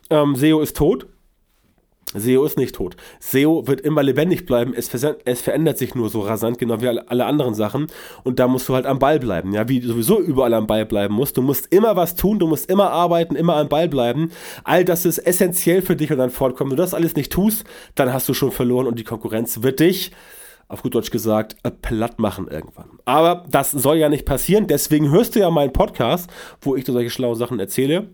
ähm, 0.08 0.36
SEO 0.36 0.60
ist 0.60 0.76
tot, 0.76 1.06
SEO 2.14 2.44
ist 2.44 2.58
nicht 2.58 2.74
tot. 2.74 2.96
SEO 3.20 3.66
wird 3.66 3.80
immer 3.80 4.02
lebendig 4.02 4.46
bleiben. 4.46 4.74
Es, 4.74 4.90
es, 5.24 5.40
verändert 5.40 5.78
sich 5.78 5.94
nur 5.94 6.08
so 6.08 6.20
rasant, 6.20 6.58
genau 6.58 6.80
wie 6.80 6.88
alle 6.88 7.24
anderen 7.24 7.54
Sachen. 7.54 7.86
Und 8.24 8.38
da 8.38 8.48
musst 8.48 8.68
du 8.68 8.74
halt 8.74 8.86
am 8.86 8.98
Ball 8.98 9.18
bleiben. 9.18 9.52
Ja, 9.52 9.68
wie 9.68 9.80
du 9.80 9.88
sowieso 9.88 10.20
überall 10.20 10.54
am 10.54 10.66
Ball 10.66 10.86
bleiben 10.86 11.14
musst. 11.14 11.36
Du 11.36 11.42
musst 11.42 11.72
immer 11.72 11.96
was 11.96 12.14
tun, 12.14 12.38
du 12.38 12.46
musst 12.46 12.70
immer 12.70 12.90
arbeiten, 12.90 13.36
immer 13.36 13.56
am 13.56 13.68
Ball 13.68 13.88
bleiben. 13.88 14.30
All 14.64 14.84
das 14.84 15.04
ist 15.04 15.18
essentiell 15.18 15.82
für 15.82 15.96
dich 15.96 16.10
und 16.10 16.18
dein 16.18 16.30
Fortkommen. 16.30 16.72
Wenn 16.72 16.76
du 16.76 16.82
das 16.82 16.94
alles 16.94 17.16
nicht 17.16 17.32
tust, 17.32 17.64
dann 17.94 18.12
hast 18.12 18.28
du 18.28 18.34
schon 18.34 18.52
verloren 18.52 18.86
und 18.86 18.98
die 18.98 19.04
Konkurrenz 19.04 19.62
wird 19.62 19.80
dich 19.80 20.12
auf 20.68 20.82
gut 20.82 20.94
Deutsch 20.94 21.10
gesagt, 21.10 21.56
platt 21.82 22.18
machen 22.18 22.48
irgendwann. 22.48 22.88
Aber 23.04 23.44
das 23.50 23.72
soll 23.72 23.98
ja 23.98 24.08
nicht 24.08 24.24
passieren. 24.24 24.68
Deswegen 24.68 25.10
hörst 25.10 25.34
du 25.34 25.40
ja 25.40 25.50
meinen 25.50 25.74
Podcast, 25.74 26.30
wo 26.62 26.76
ich 26.76 26.84
dir 26.84 26.92
solche 26.92 27.10
schlauen 27.10 27.36
Sachen 27.36 27.60
erzähle 27.60 28.08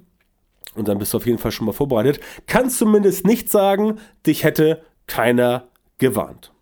und 0.79 0.89
dann 0.89 0.99
bist 0.99 1.13
du 1.13 1.19
auf 1.19 1.27
jeden 1.27 1.39
Fall 1.39 1.53
schon 1.53 1.67
mal 1.67 1.73
vorbereitet, 1.73 2.21
kannst 2.47 2.79
zumindest 2.79 3.27
nicht 3.27 3.51
sagen, 3.51 3.99
dich 4.27 4.45
hätte 4.45 4.83
keiner 5.07 5.69
gewarnt. 5.99 6.53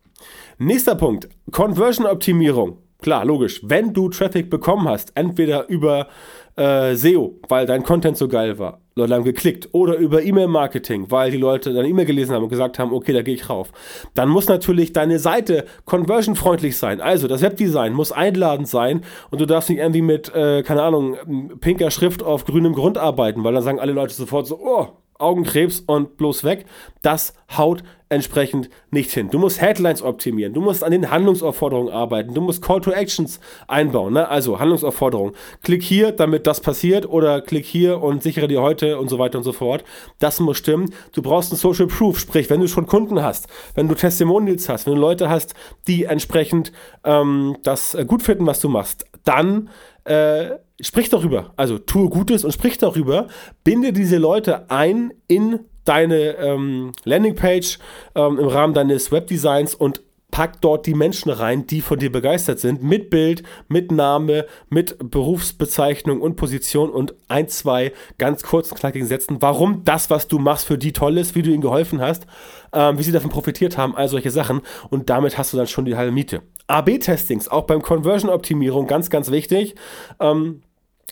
Nächster 0.59 0.95
Punkt, 0.95 1.29
Conversion-Optimierung. 1.53 2.79
Klar, 3.03 3.27
logisch. 3.27 3.61
Wenn 3.63 3.93
du 3.93 4.09
Traffic 4.09 4.49
bekommen 4.49 4.89
hast, 4.89 5.13
entweder 5.15 5.69
über 5.69 6.09
äh, 6.57 6.95
SEO, 6.95 7.38
weil 7.49 7.66
dein 7.66 7.83
Content 7.83 8.16
so 8.16 8.29
geil 8.29 8.59
war, 8.59 8.81
Leute 8.95 9.14
haben 9.14 9.25
geklickt, 9.25 9.69
oder 9.73 9.97
über 9.97 10.23
E-Mail-Marketing, 10.23 11.11
weil 11.11 11.31
die 11.31 11.37
Leute 11.37 11.75
deine 11.75 11.88
E-Mail 11.88 12.07
gelesen 12.07 12.35
haben 12.35 12.45
und 12.45 12.49
gesagt 12.49 12.79
haben, 12.79 12.92
okay, 12.92 13.12
da 13.12 13.23
gehe 13.23 13.35
ich 13.35 13.51
rauf. 13.51 13.71
Dann 14.14 14.31
muss 14.31 14.49
natürlich 14.49 14.92
deine 14.95 15.19
Seite 15.19 15.66
conversion-freundlich 15.85 16.79
sein. 16.79 17.01
Also 17.01 17.29
das 17.29 17.42
Webdesign 17.42 17.92
muss 17.92 18.11
einladend 18.11 18.69
sein 18.69 19.03
und 19.31 19.40
du 19.40 19.47
darfst 19.47 19.69
nicht 19.69 19.81
irgendwie 19.81 20.03
mit, 20.03 20.35
äh, 20.35 20.62
keine 20.62 20.83
Ahnung, 20.83 21.16
pinker 21.61 21.90
Schrift 21.90 22.23
auf 22.23 22.47
grünem 22.47 22.73
Grund 22.73 22.97
arbeiten, 22.97 23.45
weil 23.45 23.53
dann 23.53 23.62
sagen 23.62 23.79
alle 23.81 23.92
Leute 23.92 24.14
sofort 24.14 24.47
so, 24.47 24.59
oh, 24.59 24.88
Augenkrebs 25.19 25.81
und 25.81 26.17
bloß 26.17 26.45
weg. 26.45 26.67
Das 27.03 27.35
haut 27.57 27.83
entsprechend 28.09 28.71
nicht 28.91 29.11
hin. 29.11 29.31
Du 29.31 29.39
musst 29.39 29.61
Headlines 29.61 30.03
optimieren, 30.03 30.53
du 30.53 30.61
musst 30.61 30.85
an 30.85 30.93
den 30.93 31.11
Handlungsaufforderungen 31.11 31.93
arbeiten, 31.93 32.35
du 32.35 32.41
musst 32.41 32.63
Call 32.63 32.81
to 32.81 32.93
Actions 32.93 33.41
einbauen. 33.67 34.15
Ne? 34.15 34.29
Also 34.29 34.61
Handlungsaufforderungen. 34.61 35.35
Klick 35.63 35.83
hier, 35.83 36.13
damit 36.13 36.47
das 36.47 36.61
passiert 36.61 37.07
oder 37.09 37.41
klick 37.41 37.65
hier 37.65 38.03
und 38.03 38.23
sichere 38.23 38.47
dir 38.47 38.63
heute 38.63 38.99
und 38.99 39.09
so 39.09 39.19
weiter 39.19 39.39
und 39.39 39.45
so 39.45 39.53
fort. 39.53 39.83
Das 40.21 40.39
muss 40.39 40.59
stimmen. 40.59 40.93
Du 41.13 41.23
brauchst 41.23 41.53
ein 41.53 41.57
Social 41.57 41.89
Proof, 41.89 42.21
sprich, 42.21 42.49
wenn 42.49 42.61
du 42.61 42.69
schon 42.69 42.87
Kunden 42.87 43.23
hast, 43.23 43.49
wenn 43.75 43.89
du 43.89 43.95
Testimonials 43.95 44.69
hast, 44.69 44.87
wenn 44.87 44.95
du 44.95 45.01
Leute 45.01 45.29
hast, 45.29 45.55
die 45.89 46.05
entsprechend 46.05 46.73
ähm, 47.05 47.57
das 47.65 47.95
äh, 47.95 48.05
gut 48.05 48.23
finden, 48.23 48.47
was 48.47 48.61
du 48.61 48.69
machst, 48.69 49.07
dann 49.25 49.69
äh, 50.07 50.59
sprich 50.81 51.09
darüber. 51.09 51.53
Also 51.57 51.79
tue 51.79 52.09
Gutes 52.09 52.45
und 52.45 52.53
sprich 52.53 52.79
darüber. 52.79 53.29
Binde 53.64 53.92
diese 53.92 54.19
Leute 54.19 54.71
ein 54.71 55.12
in 55.29 55.61
deine 55.85 56.37
ähm, 56.37 56.92
Landingpage 57.05 57.79
ähm, 58.14 58.38
im 58.38 58.49
Rahmen 58.49 58.75
deines 58.75 59.12
Webdesigns 59.12 59.75
und 59.75 60.03
pack 60.37 60.61
dort 60.61 60.85
die 60.85 60.92
Menschen 60.92 61.31
rein, 61.31 61.66
die 61.66 61.81
von 61.81 61.99
dir 61.99 62.12
begeistert 62.12 62.61
sind, 62.61 62.83
mit 62.83 63.09
Bild, 63.09 63.42
mit 63.68 63.90
Name, 63.90 64.44
mit 64.68 64.94
Berufsbezeichnung 64.99 66.20
und 66.20 66.37
Position 66.37 66.90
und 66.90 67.14
ein, 67.29 67.49
zwei 67.49 67.94
ganz 68.18 68.42
kurzen, 68.42 68.75
knackigen 68.77 69.09
Sätzen, 69.09 69.40
warum 69.40 69.83
das, 69.87 70.11
was 70.11 70.29
du 70.29 70.38
machst, 70.38 70.66
für 70.66 70.77
die 70.77 70.92
toll 70.92 71.16
ist, 71.16 71.37
wie 71.37 71.40
du 71.40 71.49
ihnen 71.49 71.62
geholfen 71.62 72.03
hast, 72.03 72.27
ähm, 72.75 72.99
wie 72.99 73.03
sie 73.03 73.12
davon 73.12 73.31
profitiert 73.31 73.79
haben, 73.79 73.96
all 73.96 74.11
solche 74.11 74.31
Sachen. 74.31 74.61
Und 74.90 75.09
damit 75.09 75.38
hast 75.38 75.55
du 75.55 75.57
dann 75.57 75.68
schon 75.68 75.87
die 75.87 75.96
halbe 75.96 76.12
Miete. 76.12 76.42
AB-Testings, 76.66 77.49
auch 77.49 77.64
beim 77.64 77.81
Conversion-Optimierung, 77.81 78.87
ganz, 78.87 79.09
ganz 79.09 79.31
wichtig. 79.31 79.75
Ähm, 80.20 80.61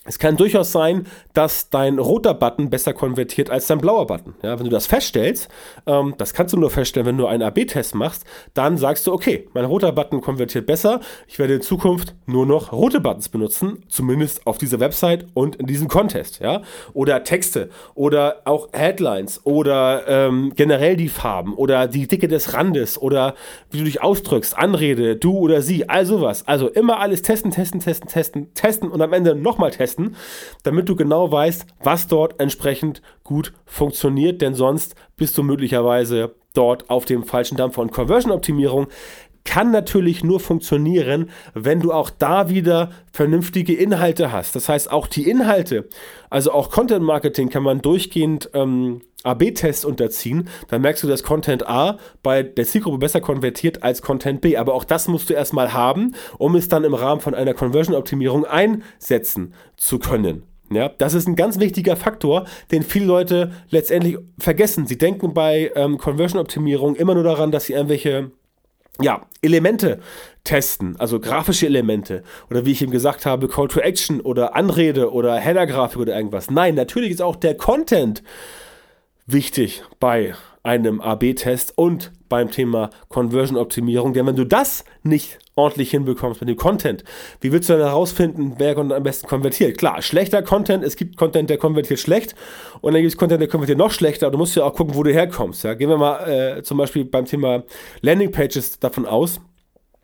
es 0.07 0.19
kann 0.19 0.37
durchaus 0.37 0.71
sein, 0.71 1.07
dass 1.33 1.71
dein 1.71 1.97
roter 1.97 2.35
Button 2.35 2.69
besser 2.69 2.93
konvertiert 2.93 3.49
als 3.49 3.65
dein 3.65 3.79
blauer 3.79 4.05
Button. 4.05 4.35
Ja, 4.43 4.57
wenn 4.59 4.65
du 4.65 4.69
das 4.69 4.85
feststellst, 4.85 5.49
ähm, 5.87 6.13
das 6.19 6.35
kannst 6.35 6.53
du 6.53 6.59
nur 6.59 6.69
feststellen, 6.69 7.07
wenn 7.07 7.17
du 7.17 7.25
einen 7.25 7.41
AB-Test 7.41 7.95
machst, 7.95 8.23
dann 8.53 8.77
sagst 8.77 9.07
du, 9.07 9.13
okay, 9.13 9.49
mein 9.53 9.65
roter 9.65 9.91
Button 9.91 10.21
konvertiert 10.21 10.67
besser. 10.67 10.99
Ich 11.27 11.39
werde 11.39 11.55
in 11.55 11.61
Zukunft 11.61 12.13
nur 12.27 12.45
noch 12.45 12.71
rote 12.71 12.99
Buttons 12.99 13.29
benutzen, 13.29 13.83
zumindest 13.89 14.45
auf 14.45 14.59
dieser 14.59 14.79
Website 14.79 15.25
und 15.33 15.55
in 15.55 15.65
diesem 15.65 15.87
Contest. 15.87 16.39
Ja? 16.39 16.61
Oder 16.93 17.23
Texte 17.23 17.69
oder 17.95 18.41
auch 18.45 18.69
Headlines 18.73 19.41
oder 19.43 20.07
ähm, 20.07 20.53
generell 20.55 20.97
die 20.97 21.09
Farben 21.09 21.55
oder 21.55 21.87
die 21.87 22.07
Dicke 22.07 22.27
des 22.27 22.53
Randes 22.53 23.01
oder 23.01 23.33
wie 23.71 23.79
du 23.79 23.85
dich 23.85 24.03
ausdrückst, 24.03 24.55
Anrede, 24.55 25.15
du 25.15 25.35
oder 25.35 25.63
sie, 25.63 25.89
all 25.89 26.05
sowas. 26.05 26.47
Also 26.47 26.69
immer 26.69 26.99
alles 26.99 27.23
testen, 27.23 27.49
testen, 27.49 27.79
testen, 27.79 28.07
testen, 28.07 28.53
testen 28.53 28.91
und 28.91 29.01
am 29.01 29.11
Ende 29.11 29.33
nochmal 29.33 29.71
testen 29.71 29.94
testen, 29.95 30.15
damit 30.63 30.89
du 30.89 30.95
genau 30.95 31.31
weißt, 31.31 31.65
was 31.83 32.07
dort 32.07 32.39
entsprechend 32.39 33.01
gut 33.23 33.53
funktioniert, 33.65 34.41
denn 34.41 34.53
sonst 34.53 34.95
bist 35.17 35.37
du 35.37 35.43
möglicherweise 35.43 36.35
dort 36.53 36.89
auf 36.89 37.05
dem 37.05 37.23
falschen 37.23 37.57
Dampfer. 37.57 37.81
Und 37.81 37.91
Conversion-Optimierung 37.91 38.87
kann 39.45 39.71
natürlich 39.71 40.23
nur 40.23 40.41
funktionieren, 40.41 41.29
wenn 41.53 41.79
du 41.79 41.93
auch 41.93 42.09
da 42.09 42.49
wieder 42.49 42.89
vernünftige 43.13 43.73
Inhalte 43.73 44.31
hast. 44.31 44.55
Das 44.55 44.67
heißt, 44.67 44.91
auch 44.91 45.07
die 45.07 45.29
Inhalte, 45.29 45.87
also 46.29 46.51
auch 46.51 46.71
Content 46.71 47.05
Marketing 47.05 47.49
kann 47.49 47.63
man 47.63 47.81
durchgehend 47.81 48.49
ähm, 48.53 49.01
AB-Tests 49.23 49.85
unterziehen. 49.85 50.49
Dann 50.67 50.81
merkst 50.81 51.03
du, 51.03 51.07
dass 51.07 51.23
Content 51.23 51.67
A 51.67 51.97
bei 52.21 52.43
der 52.43 52.65
Zielgruppe 52.65 52.97
besser 52.97 53.21
konvertiert 53.21 53.83
als 53.83 54.01
Content 54.01 54.41
B. 54.41 54.57
Aber 54.57 54.73
auch 54.73 54.83
das 54.83 55.07
musst 55.07 55.29
du 55.29 55.33
erstmal 55.33 55.73
haben, 55.73 56.15
um 56.37 56.55
es 56.55 56.67
dann 56.67 56.83
im 56.83 56.93
Rahmen 56.93 57.21
von 57.21 57.33
einer 57.33 57.53
Conversion-Optimierung 57.53 58.45
einsetzen 58.45 59.53
zu 59.77 59.99
können. 59.99 60.43
Ja, 60.71 60.89
das 60.89 61.13
ist 61.13 61.27
ein 61.27 61.35
ganz 61.35 61.59
wichtiger 61.59 61.95
Faktor, 61.95 62.45
den 62.71 62.81
viele 62.81 63.05
Leute 63.05 63.51
letztendlich 63.69 64.17
vergessen. 64.39 64.87
Sie 64.87 64.97
denken 64.97 65.33
bei 65.33 65.71
ähm, 65.75 65.99
Conversion-Optimierung 65.99 66.95
immer 66.95 67.13
nur 67.13 67.23
daran, 67.23 67.51
dass 67.51 67.65
sie 67.65 67.73
irgendwelche 67.73 68.31
ja, 69.01 69.25
Elemente 69.41 69.99
testen, 70.43 70.95
also 70.97 71.19
grafische 71.19 71.65
Elemente 71.65 72.23
oder 72.49 72.65
wie 72.65 72.71
ich 72.71 72.81
eben 72.81 72.91
gesagt 72.91 73.25
habe, 73.25 73.47
Call 73.47 73.67
to 73.67 73.79
Action 73.79 74.21
oder 74.21 74.55
Anrede 74.55 75.11
oder 75.11 75.35
Header-Grafik 75.35 75.99
oder 75.99 76.15
irgendwas. 76.15 76.49
Nein, 76.49 76.75
natürlich 76.75 77.11
ist 77.11 77.21
auch 77.21 77.35
der 77.35 77.55
Content 77.55 78.23
wichtig 79.25 79.83
bei 79.99 80.35
einem 80.63 81.01
AB-Test 81.01 81.77
und 81.77 82.11
beim 82.29 82.51
Thema 82.51 82.89
Conversion-Optimierung. 83.09 84.13
Denn 84.13 84.25
wenn 84.25 84.35
du 84.35 84.45
das 84.45 84.85
nicht 85.03 85.39
ordentlich 85.55 85.91
hinbekommst 85.91 86.41
mit 86.41 86.49
dem 86.49 86.57
Content, 86.57 87.03
wie 87.41 87.51
willst 87.51 87.69
du 87.69 87.73
dann 87.73 87.83
herausfinden, 87.83 88.55
wer 88.57 88.77
am 88.77 89.03
besten 89.03 89.27
konvertiert? 89.27 89.77
Klar, 89.77 90.01
schlechter 90.01 90.41
Content, 90.41 90.83
es 90.83 90.95
gibt 90.95 91.17
Content, 91.17 91.49
der 91.49 91.57
konvertiert 91.57 91.99
schlecht 91.99 92.35
und 92.81 92.93
dann 92.93 93.01
gibt 93.01 93.13
es 93.13 93.17
Content, 93.17 93.41
der 93.41 93.47
konvertiert 93.47 93.77
noch 93.77 93.91
schlechter. 93.91 94.31
Du 94.31 94.37
musst 94.37 94.55
ja 94.55 94.63
auch 94.63 94.73
gucken, 94.73 94.95
wo 94.95 95.03
du 95.03 95.13
herkommst. 95.13 95.63
Ja? 95.63 95.73
Gehen 95.73 95.89
wir 95.89 95.97
mal 95.97 96.57
äh, 96.57 96.63
zum 96.63 96.77
Beispiel 96.77 97.05
beim 97.05 97.25
Thema 97.25 97.63
Landingpages 98.01 98.79
davon 98.79 99.05
aus, 99.05 99.39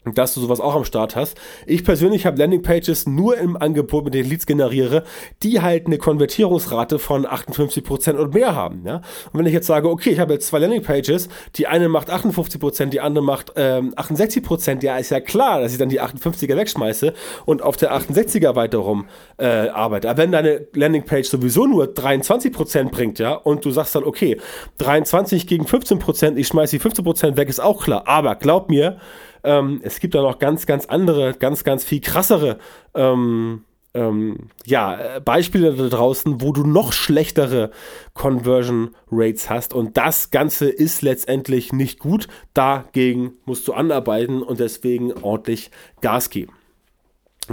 dass 0.04 0.34
du 0.34 0.42
sowas 0.42 0.60
auch 0.60 0.76
am 0.76 0.84
Start 0.84 1.16
hast. 1.16 1.38
Ich 1.68 1.84
persönlich 1.84 2.26
habe 2.26 2.38
Landingpages 2.40 3.06
nur 3.06 3.38
im 3.38 3.56
Angebot, 3.56 4.06
mit 4.06 4.16
denen 4.16 4.30
Leads 4.30 4.48
generiere, 4.48 5.04
die 5.44 5.62
halt 5.62 5.86
eine 5.86 6.00
Konvertierungsrate 6.00 6.98
von 6.98 7.28
58% 7.28 8.14
und 8.14 8.34
mehr 8.34 8.56
haben. 8.56 8.84
Ja? 8.84 9.02
Und 9.32 9.40
wenn 9.40 9.46
ich 9.46 9.54
jetzt 9.54 9.68
sage, 9.68 9.90
okay, 9.90 10.10
ich 10.10 10.20
habe 10.20 10.34
jetzt 10.34 10.48
zwei 10.48 10.58
Landingpages, 10.58 11.30
die 11.56 11.68
eine 11.68 11.88
macht 11.88 12.12
58%, 12.12 12.86
die 12.86 13.00
andere 13.00 13.24
macht 13.24 13.54
ähm, 13.56 13.94
68%, 13.94 14.84
ja, 14.84 14.98
ist 14.98 15.12
ja 15.12 15.20
klar, 15.20 15.62
dass 15.62 15.72
ich 15.72 15.78
dann 15.78 15.90
die 15.90 16.02
58er 16.02 16.56
wegschmeiße 16.56 17.14
und 17.46 17.62
auf 17.62 17.78
der 17.78 17.94
68er 17.94 18.56
weiterum 18.56 19.06
äh, 19.38 19.46
arbeite. 19.46 20.10
Aber 20.10 20.18
wenn 20.18 20.32
deine 20.32 20.66
Landingpage 20.74 21.28
sowieso 21.28 21.68
nur 21.68 21.86
23% 21.86 22.90
bringt, 22.90 23.20
ja, 23.20 23.34
und 23.34 23.66
du 23.66 23.70
sagst 23.70 23.94
dann, 23.94 24.04
okay, 24.04 24.38
23 24.80 25.46
gegen 25.46 25.66
15%, 25.66 26.38
ich 26.38 26.48
schmeiße 26.48 26.80
die 26.80 26.84
15% 26.84 27.38
weg, 27.38 27.50
ist 27.50 27.62
auch 27.62 27.84
klar. 27.84 28.08
Aber 28.08 28.36
glaub 28.36 28.70
mir, 28.70 28.98
ähm, 29.44 29.80
es 29.84 30.00
gibt 30.00 30.16
da 30.16 30.22
noch 30.22 30.40
ganz, 30.40 30.66
ganz 30.66 30.86
andere, 30.86 31.34
ganz, 31.34 31.64
ganz 31.64 31.84
viel 31.84 32.02
krassere 32.02 32.58
ähm, 32.96 33.64
ähm, 33.94 34.50
ja, 34.66 35.20
Beispiele 35.20 35.74
da 35.74 35.88
draußen, 35.90 36.42
wo 36.42 36.54
du 36.54 36.64
noch 36.66 36.94
schlechtere 36.94 37.72
Conversion 38.14 38.96
Rates 39.12 39.50
hast. 39.50 39.74
Und 39.74 39.98
das 39.98 40.32
Ganze 40.32 40.70
ist 40.70 41.02
letztendlich 41.02 41.74
nicht 41.74 42.00
gut. 42.00 42.28
Dagegen 42.54 43.34
musst 43.46 43.68
du 43.68 43.74
anarbeiten 43.74 44.42
und 44.42 44.60
deswegen 44.60 45.12
ordentlich 45.22 45.72
Gas 46.00 46.30
geben. 46.30 46.54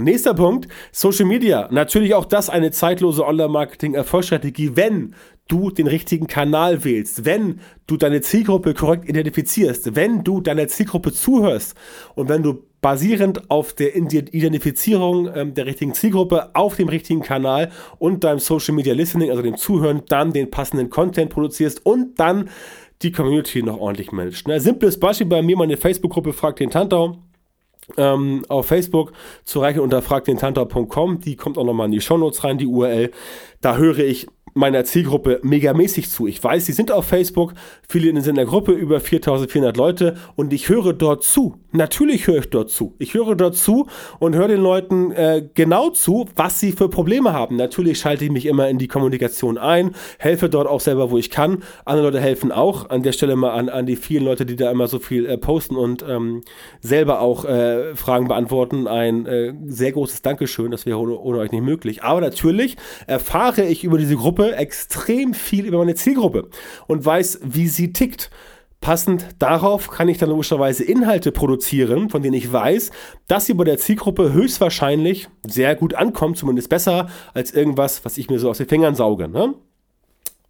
Nächster 0.03 0.33
Punkt, 0.33 0.67
Social 0.91 1.25
Media. 1.25 1.67
Natürlich 1.71 2.13
auch 2.13 2.25
das 2.25 2.49
eine 2.49 2.71
zeitlose 2.71 3.25
Online-Marketing-Erfolgsstrategie, 3.25 4.71
wenn 4.75 5.15
du 5.47 5.71
den 5.71 5.87
richtigen 5.87 6.27
Kanal 6.27 6.83
wählst, 6.83 7.25
wenn 7.25 7.59
du 7.87 7.97
deine 7.97 8.21
Zielgruppe 8.21 8.73
korrekt 8.73 9.09
identifizierst, 9.09 9.95
wenn 9.95 10.23
du 10.23 10.41
deiner 10.41 10.67
Zielgruppe 10.67 11.11
zuhörst 11.11 11.75
und 12.15 12.29
wenn 12.29 12.43
du 12.43 12.63
basierend 12.81 13.49
auf 13.49 13.73
der 13.73 13.95
Identifizierung 13.95 15.29
ähm, 15.35 15.53
der 15.53 15.65
richtigen 15.65 15.93
Zielgruppe 15.93 16.55
auf 16.55 16.77
dem 16.77 16.87
richtigen 16.87 17.21
Kanal 17.21 17.71
und 17.97 18.23
deinem 18.23 18.39
Social 18.39 18.75
Media 18.75 18.93
Listening, 18.93 19.31
also 19.31 19.41
dem 19.41 19.57
Zuhören, 19.57 20.03
dann 20.07 20.31
den 20.31 20.49
passenden 20.49 20.89
Content 20.89 21.31
produzierst 21.31 21.85
und 21.85 22.19
dann 22.19 22.49
die 23.01 23.11
Community 23.11 23.63
noch 23.63 23.79
ordentlich 23.79 24.11
managst. 24.11 24.47
Ne? 24.47 24.59
Simples 24.59 24.99
Beispiel 24.99 25.27
bei 25.27 25.41
mir, 25.41 25.57
meine 25.57 25.77
Facebook-Gruppe 25.77 26.31
fragt 26.33 26.59
den 26.59 26.69
Tantau 26.69 27.17
ähm, 27.97 28.45
auf 28.49 28.67
Facebook 28.67 29.11
zu 29.43 29.61
erreichen 29.61 29.79
unter 29.79 30.01
fragdentantau.com. 30.01 31.19
Die 31.19 31.35
kommt 31.35 31.57
auch 31.57 31.65
nochmal 31.65 31.87
in 31.87 31.91
die 31.91 32.01
Shownotes 32.01 32.43
rein, 32.43 32.57
die 32.57 32.67
URL. 32.67 33.11
Da 33.61 33.77
höre 33.77 33.99
ich 33.99 34.27
meiner 34.59 34.83
Zielgruppe 34.83 35.39
megamäßig 35.41 36.09
zu. 36.09 36.27
Ich 36.27 36.43
weiß, 36.43 36.65
sie 36.65 36.73
sind 36.73 36.91
auf 36.91 37.05
Facebook, 37.05 37.53
viele 37.87 38.09
sind 38.21 38.27
in 38.27 38.35
der 38.35 38.45
Gruppe, 38.45 38.73
über 38.73 38.99
4400 38.99 39.75
Leute 39.77 40.17
und 40.35 40.51
ich 40.53 40.69
höre 40.69 40.93
dort 40.93 41.23
zu. 41.23 41.55
Natürlich 41.71 42.27
höre 42.27 42.39
ich 42.39 42.49
dort 42.49 42.69
zu. 42.69 42.95
Ich 42.99 43.13
höre 43.13 43.35
dort 43.35 43.55
zu 43.55 43.87
und 44.19 44.35
höre 44.35 44.47
den 44.47 44.61
Leuten 44.61 45.11
äh, 45.11 45.47
genau 45.53 45.91
zu, 45.91 46.27
was 46.35 46.59
sie 46.59 46.71
für 46.71 46.89
Probleme 46.89 47.31
haben. 47.31 47.55
Natürlich 47.55 47.99
schalte 47.99 48.25
ich 48.25 48.31
mich 48.31 48.47
immer 48.47 48.67
in 48.67 48.79
die 48.79 48.87
Kommunikation 48.87 49.57
ein, 49.57 49.95
helfe 50.17 50.49
dort 50.49 50.67
auch 50.67 50.81
selber, 50.81 51.09
wo 51.09 51.17
ich 51.17 51.29
kann. 51.29 51.63
Andere 51.85 52.07
Leute 52.07 52.19
helfen 52.19 52.51
auch. 52.51 52.89
An 52.89 53.03
der 53.03 53.13
Stelle 53.13 53.35
mal 53.35 53.51
an, 53.51 53.69
an 53.69 53.85
die 53.85 53.95
vielen 53.95 54.25
Leute, 54.25 54.45
die 54.45 54.55
da 54.55 54.69
immer 54.71 54.87
so 54.87 54.99
viel 54.99 55.25
äh, 55.25 55.37
posten 55.37 55.75
und 55.75 56.03
ähm, 56.07 56.41
selber 56.81 57.21
auch 57.21 57.45
äh, 57.45 57.95
Fragen 57.95 58.27
beantworten. 58.27 58.87
Ein 58.87 59.25
äh, 59.25 59.53
sehr 59.67 59.93
großes 59.93 60.21
Dankeschön, 60.21 60.71
das 60.71 60.85
wäre 60.85 60.97
ohne, 60.97 61.17
ohne 61.17 61.37
euch 61.37 61.51
nicht 61.51 61.63
möglich. 61.63 62.03
Aber 62.03 62.19
natürlich 62.19 62.75
erfahre 63.07 63.63
ich 63.63 63.83
über 63.83 63.97
diese 63.97 64.15
Gruppe 64.15 64.48
extrem 64.57 65.33
viel 65.33 65.65
über 65.65 65.77
meine 65.79 65.95
Zielgruppe 65.95 66.49
und 66.87 67.05
weiß, 67.05 67.39
wie 67.43 67.67
sie 67.67 67.93
tickt. 67.93 68.29
Passend 68.81 69.27
darauf 69.39 69.89
kann 69.89 70.07
ich 70.07 70.19
dann 70.19 70.29
logischerweise 70.29 70.85
Inhalte 70.85 71.33
produzieren, 71.33 72.09
von 72.09 72.21
denen 72.21 72.35
ich 72.35 72.51
weiß, 72.51 72.91
dass 73.27 73.45
sie 73.45 73.53
bei 73.53 73.65
der 73.65 73.77
Zielgruppe 73.77 74.31
höchstwahrscheinlich 74.31 75.27
sehr 75.45 75.75
gut 75.75 75.95
ankommen, 75.95 76.35
zumindest 76.35 76.69
besser 76.69 77.09
als 77.33 77.51
irgendwas, 77.51 78.05
was 78.05 78.17
ich 78.17 78.29
mir 78.29 78.39
so 78.39 78.49
aus 78.49 78.59
den 78.59 78.69
Fingern 78.69 78.95
sauge. 78.95 79.27
Ne? 79.27 79.53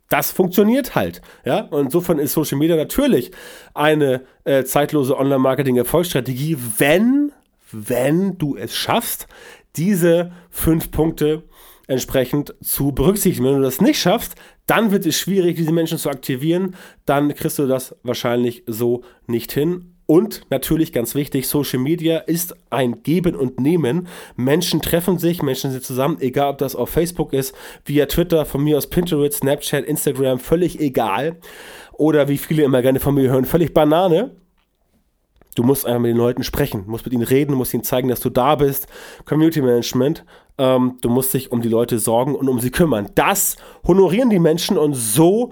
Das 0.10 0.32
funktioniert 0.32 0.94
halt. 0.94 1.22
Ja? 1.44 1.62
Und 1.62 1.86
insofern 1.86 2.20
ist 2.20 2.34
Social 2.34 2.60
Media 2.60 2.76
natürlich 2.76 3.32
eine 3.74 4.22
äh, 4.44 4.64
zeitlose 4.64 5.18
Online-Marketing-Erfolgsstrategie, 5.18 6.58
wenn, 6.78 7.32
wenn 7.72 8.38
du 8.38 8.56
es 8.56 8.76
schaffst, 8.76 9.28
diese 9.76 10.32
fünf 10.50 10.92
Punkte 10.92 11.44
entsprechend 11.90 12.54
zu 12.62 12.92
berücksichtigen. 12.92 13.46
Wenn 13.46 13.56
du 13.56 13.62
das 13.62 13.82
nicht 13.82 14.00
schaffst, 14.00 14.36
dann 14.68 14.92
wird 14.92 15.06
es 15.06 15.18
schwierig, 15.20 15.56
diese 15.58 15.72
Menschen 15.72 15.98
zu 15.98 16.10
aktivieren. 16.10 16.76
Dann 17.06 17.34
kriegst 17.34 17.58
du 17.58 17.68
das 17.68 17.96
wahrscheinlich 18.04 18.64
so 18.68 19.04
nicht 19.26 19.52
hin. 19.52 19.96
Und 20.06 20.42
natürlich 20.50 20.92
ganz 20.92 21.14
wichtig, 21.14 21.48
Social 21.48 21.80
Media 21.80 22.18
ist 22.18 22.56
ein 22.72 23.04
Geben 23.04 23.36
und 23.36 23.60
Nehmen. 23.60 24.08
Menschen 24.36 24.82
treffen 24.82 25.20
sich, 25.20 25.44
Menschen 25.44 25.72
sind 25.72 25.84
zusammen, 25.84 26.18
egal 26.20 26.52
ob 26.52 26.58
das 26.60 26.76
auf 26.76 26.90
Facebook 26.90 27.34
ist, 27.34 27.54
via 27.86 28.06
Twitter, 28.08 28.46
von 28.46 28.64
mir 28.64 28.78
aus 28.78 28.88
Pinterest, 28.88 29.38
Snapchat, 29.38 29.86
Instagram, 29.86 30.40
völlig 30.40 30.80
egal. 30.80 31.38
Oder 31.94 32.28
wie 32.28 32.38
viele 32.38 32.64
immer 32.64 32.82
gerne 32.82 33.00
von 33.00 33.14
mir 33.16 33.30
hören, 33.30 33.46
völlig 33.46 33.74
Banane. 33.74 34.32
Du 35.56 35.64
musst 35.64 35.86
einfach 35.86 36.02
mit 36.02 36.10
den 36.10 36.18
Leuten 36.18 36.44
sprechen, 36.44 36.86
musst 36.88 37.06
mit 37.06 37.14
ihnen 37.14 37.24
reden, 37.24 37.54
musst 37.54 37.74
ihnen 37.74 37.84
zeigen, 37.84 38.08
dass 38.08 38.20
du 38.20 38.30
da 38.30 38.56
bist. 38.56 38.88
Community 39.26 39.62
Management. 39.62 40.24
Ähm, 40.60 40.98
du 41.02 41.10
musst 41.10 41.34
dich 41.34 41.52
um 41.52 41.62
die 41.62 41.70
Leute 41.70 41.98
sorgen 41.98 42.36
und 42.36 42.50
um 42.50 42.60
sie 42.60 42.70
kümmern. 42.70 43.10
Das 43.16 43.58
honorieren 43.88 44.30
die 44.30 44.40
Menschen 44.40 44.78
und 44.78 44.94
so 44.94 45.52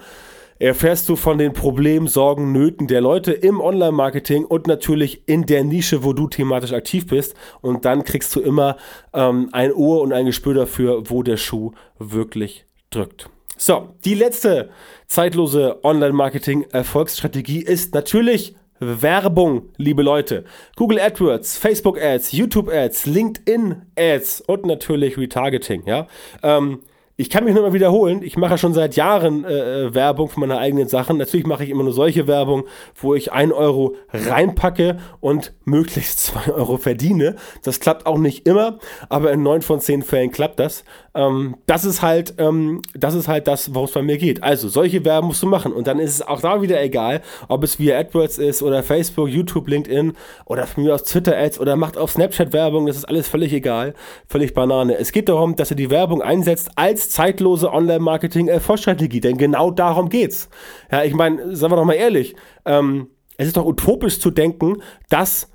erfährst 0.59 1.07
du 1.09 1.15
von 1.15 1.37
den 1.37 1.53
Problemen, 1.53 2.07
Sorgen, 2.07 2.51
Nöten 2.51 2.87
der 2.87 3.01
Leute 3.01 3.31
im 3.31 3.61
Online-Marketing 3.61 4.45
und 4.45 4.67
natürlich 4.67 5.23
in 5.27 5.45
der 5.45 5.63
Nische, 5.63 6.03
wo 6.03 6.13
du 6.13 6.27
thematisch 6.27 6.73
aktiv 6.73 7.07
bist. 7.07 7.35
Und 7.61 7.85
dann 7.85 8.03
kriegst 8.03 8.35
du 8.35 8.39
immer 8.39 8.77
ähm, 9.13 9.49
ein 9.51 9.71
Ohr 9.71 10.01
und 10.01 10.13
ein 10.13 10.25
Gespür 10.25 10.53
dafür, 10.53 11.09
wo 11.09 11.23
der 11.23 11.37
Schuh 11.37 11.71
wirklich 11.99 12.65
drückt. 12.89 13.29
So, 13.57 13.89
die 14.05 14.13
letzte 14.13 14.69
zeitlose 15.07 15.83
Online-Marketing-Erfolgsstrategie 15.83 17.61
ist 17.61 17.93
natürlich 17.93 18.55
Werbung, 18.79 19.69
liebe 19.77 20.03
Leute. 20.03 20.43
Google 20.75 20.99
AdWords, 20.99 21.57
Facebook 21.57 22.01
Ads, 22.01 22.31
YouTube 22.31 22.69
Ads, 22.69 23.05
LinkedIn 23.05 23.81
Ads 23.97 24.41
und 24.41 24.65
natürlich 24.65 25.17
Retargeting, 25.17 25.83
ja. 25.85 26.07
Ähm, 26.43 26.81
ich 27.19 27.31
kann 27.31 27.45
mich 27.45 27.55
nur 27.55 27.63
mal 27.63 27.73
wiederholen, 27.73 28.21
ich 28.21 28.37
mache 28.37 28.59
schon 28.59 28.75
seit 28.75 28.95
Jahren 28.95 29.43
äh, 29.43 29.85
äh, 29.85 29.95
Werbung 29.95 30.29
für 30.29 30.39
meine 30.39 30.59
eigenen 30.59 30.87
Sachen. 30.87 31.17
Natürlich 31.17 31.47
mache 31.47 31.63
ich 31.63 31.71
immer 31.71 31.83
nur 31.83 31.91
solche 31.91 32.27
Werbung, 32.27 32.65
wo 32.93 33.15
ich 33.15 33.31
ein 33.31 33.51
Euro 33.51 33.95
reinpacke 34.13 34.97
und 35.19 35.53
möglichst 35.65 36.19
zwei 36.19 36.51
Euro 36.53 36.77
verdiene. 36.77 37.35
Das 37.63 37.79
klappt 37.79 38.05
auch 38.05 38.19
nicht 38.19 38.47
immer, 38.47 38.77
aber 39.09 39.31
in 39.31 39.41
neun 39.41 39.63
von 39.63 39.79
zehn 39.79 40.03
Fällen 40.03 40.31
klappt 40.31 40.59
das. 40.59 40.83
Ähm, 41.15 41.55
das 41.65 41.85
ist 41.85 42.03
halt, 42.03 42.35
ähm, 42.37 42.83
das 42.93 43.15
ist 43.15 43.27
halt 43.27 43.47
das, 43.47 43.73
worum 43.73 43.85
es 43.85 43.93
bei 43.93 44.03
mir 44.03 44.19
geht. 44.19 44.43
Also 44.43 44.69
solche 44.69 45.03
Werbung 45.03 45.29
musst 45.29 45.41
du 45.41 45.47
machen 45.47 45.73
und 45.73 45.87
dann 45.87 45.97
ist 45.97 46.11
es 46.13 46.21
auch 46.21 46.41
da 46.41 46.61
wieder 46.61 46.79
egal, 46.83 47.23
ob 47.47 47.63
es 47.63 47.79
via 47.79 47.97
AdWords 47.97 48.37
ist 48.37 48.61
oder 48.61 48.83
Facebook, 48.83 49.27
YouTube, 49.27 49.67
LinkedIn 49.67 50.13
oder 50.45 50.67
von 50.67 50.83
mir 50.83 50.93
aus 50.93 51.03
Twitter 51.03 51.35
Ads 51.35 51.59
oder 51.59 51.77
macht 51.77 51.97
auf 51.97 52.11
Snapchat 52.11 52.53
Werbung. 52.53 52.85
Das 52.85 52.95
ist 52.95 53.05
alles 53.05 53.27
völlig 53.27 53.53
egal, 53.53 53.95
völlig 54.27 54.53
Banane. 54.53 54.95
Es 54.99 55.11
geht 55.11 55.29
darum, 55.29 55.55
dass 55.55 55.69
du 55.69 55.75
die 55.75 55.89
Werbung 55.89 56.21
einsetzt 56.21 56.69
als 56.75 57.06
zeitlose 57.09 57.71
Online-Marketing-Erfolgsstrategie, 57.71 59.21
denn 59.21 59.37
genau 59.37 59.71
darum 59.71 60.09
geht's. 60.09 60.49
Ja, 60.91 61.03
ich 61.03 61.13
meine, 61.13 61.55
sagen 61.55 61.71
wir 61.71 61.77
doch 61.77 61.85
mal 61.85 61.93
ehrlich, 61.93 62.35
ähm, 62.65 63.09
es 63.37 63.47
ist 63.47 63.57
doch 63.57 63.65
utopisch 63.65 64.19
zu 64.19 64.31
denken, 64.31 64.81
dass 65.09 65.49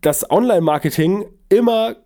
das 0.00 0.30
Online-Marketing 0.30 1.26
immer 1.48 1.96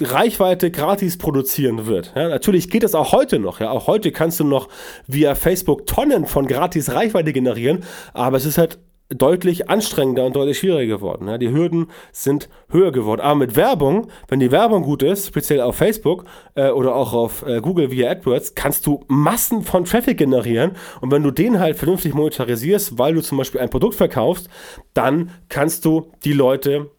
Reichweite 0.00 0.70
gratis 0.70 1.16
produzieren 1.16 1.86
wird. 1.86 2.12
Ja, 2.14 2.28
natürlich 2.28 2.68
geht 2.68 2.84
es 2.84 2.94
auch 2.94 3.12
heute 3.12 3.38
noch. 3.38 3.60
Ja, 3.60 3.70
auch 3.70 3.86
heute 3.86 4.12
kannst 4.12 4.38
du 4.38 4.44
noch 4.44 4.68
via 5.06 5.34
Facebook 5.34 5.86
Tonnen 5.86 6.26
von 6.26 6.46
gratis 6.46 6.92
Reichweite 6.92 7.32
generieren, 7.32 7.84
aber 8.12 8.36
es 8.36 8.44
ist 8.44 8.58
halt 8.58 8.78
deutlich 9.08 9.68
anstrengender 9.68 10.24
und 10.24 10.36
deutlich 10.36 10.58
schwieriger 10.58 10.96
geworden. 10.96 11.28
Ja, 11.28 11.38
die 11.38 11.50
Hürden 11.50 11.88
sind 12.12 12.48
höher 12.70 12.92
geworden. 12.92 13.20
Aber 13.20 13.34
mit 13.34 13.56
Werbung, 13.56 14.08
wenn 14.28 14.40
die 14.40 14.50
Werbung 14.50 14.82
gut 14.82 15.02
ist, 15.02 15.26
speziell 15.26 15.60
auf 15.60 15.76
Facebook 15.76 16.24
äh, 16.54 16.70
oder 16.70 16.94
auch 16.94 17.12
auf 17.12 17.46
äh, 17.46 17.60
Google 17.60 17.90
via 17.90 18.10
AdWords, 18.10 18.54
kannst 18.54 18.86
du 18.86 19.04
Massen 19.08 19.62
von 19.62 19.84
Traffic 19.84 20.18
generieren. 20.18 20.72
Und 21.00 21.10
wenn 21.10 21.22
du 21.22 21.30
den 21.30 21.58
halt 21.58 21.76
vernünftig 21.76 22.14
monetarisierst, 22.14 22.98
weil 22.98 23.14
du 23.14 23.22
zum 23.22 23.38
Beispiel 23.38 23.60
ein 23.60 23.70
Produkt 23.70 23.94
verkaufst, 23.94 24.48
dann 24.94 25.30
kannst 25.48 25.84
du 25.84 26.10
die 26.24 26.32
Leute 26.32 26.90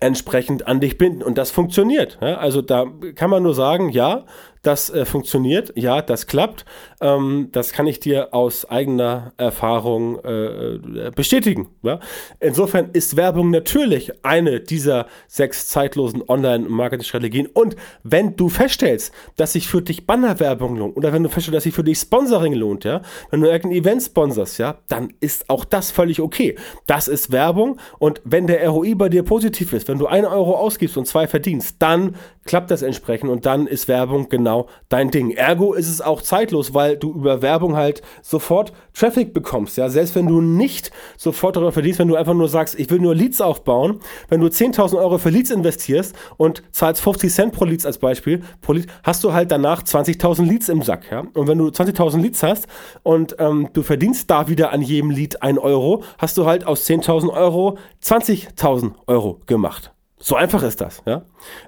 entsprechend 0.00 0.66
an 0.66 0.80
dich 0.80 0.98
binden. 0.98 1.22
Und 1.22 1.38
das 1.38 1.50
funktioniert. 1.50 2.18
Ja? 2.20 2.36
Also 2.36 2.62
da 2.62 2.86
kann 3.14 3.30
man 3.30 3.42
nur 3.42 3.54
sagen, 3.54 3.90
ja, 3.90 4.24
das 4.62 4.90
äh, 4.90 5.04
funktioniert, 5.04 5.72
ja, 5.74 6.02
das 6.02 6.26
klappt. 6.26 6.64
Ähm, 7.00 7.48
das 7.50 7.72
kann 7.72 7.88
ich 7.88 7.98
dir 7.98 8.32
aus 8.32 8.64
eigener 8.64 9.32
Erfahrung 9.36 10.24
äh, 10.24 11.10
bestätigen. 11.14 11.68
Ja? 11.82 11.98
Insofern 12.38 12.90
ist 12.92 13.16
Werbung 13.16 13.50
natürlich 13.50 14.24
eine 14.24 14.60
dieser 14.60 15.06
sechs 15.26 15.66
zeitlosen 15.66 16.22
Online-Marketing-Strategien. 16.26 17.48
Und 17.52 17.74
wenn 18.04 18.36
du 18.36 18.48
feststellst, 18.48 19.12
dass 19.36 19.52
sich 19.52 19.66
für 19.66 19.82
dich 19.82 20.06
Bannerwerbung 20.06 20.76
lohnt 20.76 20.96
oder 20.96 21.12
wenn 21.12 21.24
du 21.24 21.28
feststellst, 21.28 21.56
dass 21.56 21.64
sich 21.64 21.74
für 21.74 21.84
dich 21.84 21.98
Sponsoring 21.98 22.54
lohnt, 22.54 22.84
ja, 22.84 23.02
wenn 23.30 23.40
du 23.40 23.48
irgendein 23.48 23.82
Event 23.82 24.02
sponsorst, 24.02 24.58
ja, 24.58 24.78
dann 24.88 25.12
ist 25.18 25.50
auch 25.50 25.64
das 25.64 25.90
völlig 25.90 26.20
okay. 26.20 26.56
Das 26.86 27.08
ist 27.08 27.32
Werbung 27.32 27.80
und 27.98 28.20
wenn 28.24 28.46
der 28.46 28.68
ROI 28.68 28.94
bei 28.94 29.08
dir 29.08 29.24
positiv 29.24 29.72
ist, 29.72 29.88
wenn 29.88 29.98
du 29.98 30.06
einen 30.06 30.26
Euro 30.26 30.56
ausgibst 30.56 30.96
und 30.96 31.06
zwei 31.06 31.26
verdienst, 31.26 31.76
dann 31.80 32.14
klappt 32.44 32.70
das 32.70 32.82
entsprechend 32.82 33.28
und 33.28 33.44
dann 33.44 33.66
ist 33.66 33.88
Werbung 33.88 34.28
genau 34.28 34.51
dein 34.88 35.10
Ding. 35.10 35.30
Ergo 35.30 35.74
ist 35.74 35.88
es 35.88 36.00
auch 36.00 36.22
zeitlos, 36.22 36.74
weil 36.74 36.96
du 36.96 37.12
über 37.12 37.42
Werbung 37.42 37.76
halt 37.76 38.02
sofort 38.22 38.72
Traffic 38.94 39.32
bekommst. 39.32 39.76
Ja, 39.76 39.88
selbst 39.88 40.14
wenn 40.14 40.26
du 40.26 40.40
nicht 40.40 40.90
sofort 41.16 41.56
darüber 41.56 41.72
verdienst, 41.72 41.98
wenn 41.98 42.08
du 42.08 42.16
einfach 42.16 42.34
nur 42.34 42.48
sagst, 42.48 42.78
ich 42.78 42.90
will 42.90 43.00
nur 43.00 43.14
Leads 43.14 43.40
aufbauen, 43.40 44.00
wenn 44.28 44.40
du 44.40 44.46
10.000 44.46 44.98
Euro 44.98 45.18
für 45.18 45.30
Leads 45.30 45.50
investierst 45.50 46.14
und 46.36 46.62
zahlst 46.72 47.02
50 47.02 47.32
Cent 47.32 47.52
pro 47.52 47.64
Leads 47.64 47.86
als 47.86 47.98
Beispiel, 47.98 48.42
pro 48.60 48.72
Lead, 48.72 48.86
hast 49.02 49.24
du 49.24 49.32
halt 49.32 49.50
danach 49.50 49.82
20.000 49.82 50.44
Leads 50.44 50.68
im 50.68 50.82
Sack. 50.82 51.10
Ja? 51.10 51.24
Und 51.34 51.48
wenn 51.48 51.58
du 51.58 51.68
20.000 51.68 52.20
Leads 52.20 52.42
hast 52.42 52.66
und 53.02 53.36
ähm, 53.38 53.68
du 53.72 53.82
verdienst 53.82 54.30
da 54.30 54.48
wieder 54.48 54.72
an 54.72 54.82
jedem 54.82 55.10
Lead 55.10 55.42
1 55.42 55.58
Euro, 55.58 56.02
hast 56.18 56.36
du 56.36 56.46
halt 56.46 56.66
aus 56.66 56.86
10.000 56.86 57.32
Euro 57.32 57.78
20.000 58.02 58.92
Euro 59.06 59.40
gemacht. 59.46 59.91
So 60.24 60.36
einfach 60.36 60.62
ist 60.62 60.80
das, 60.80 61.02
ja. 61.04 61.22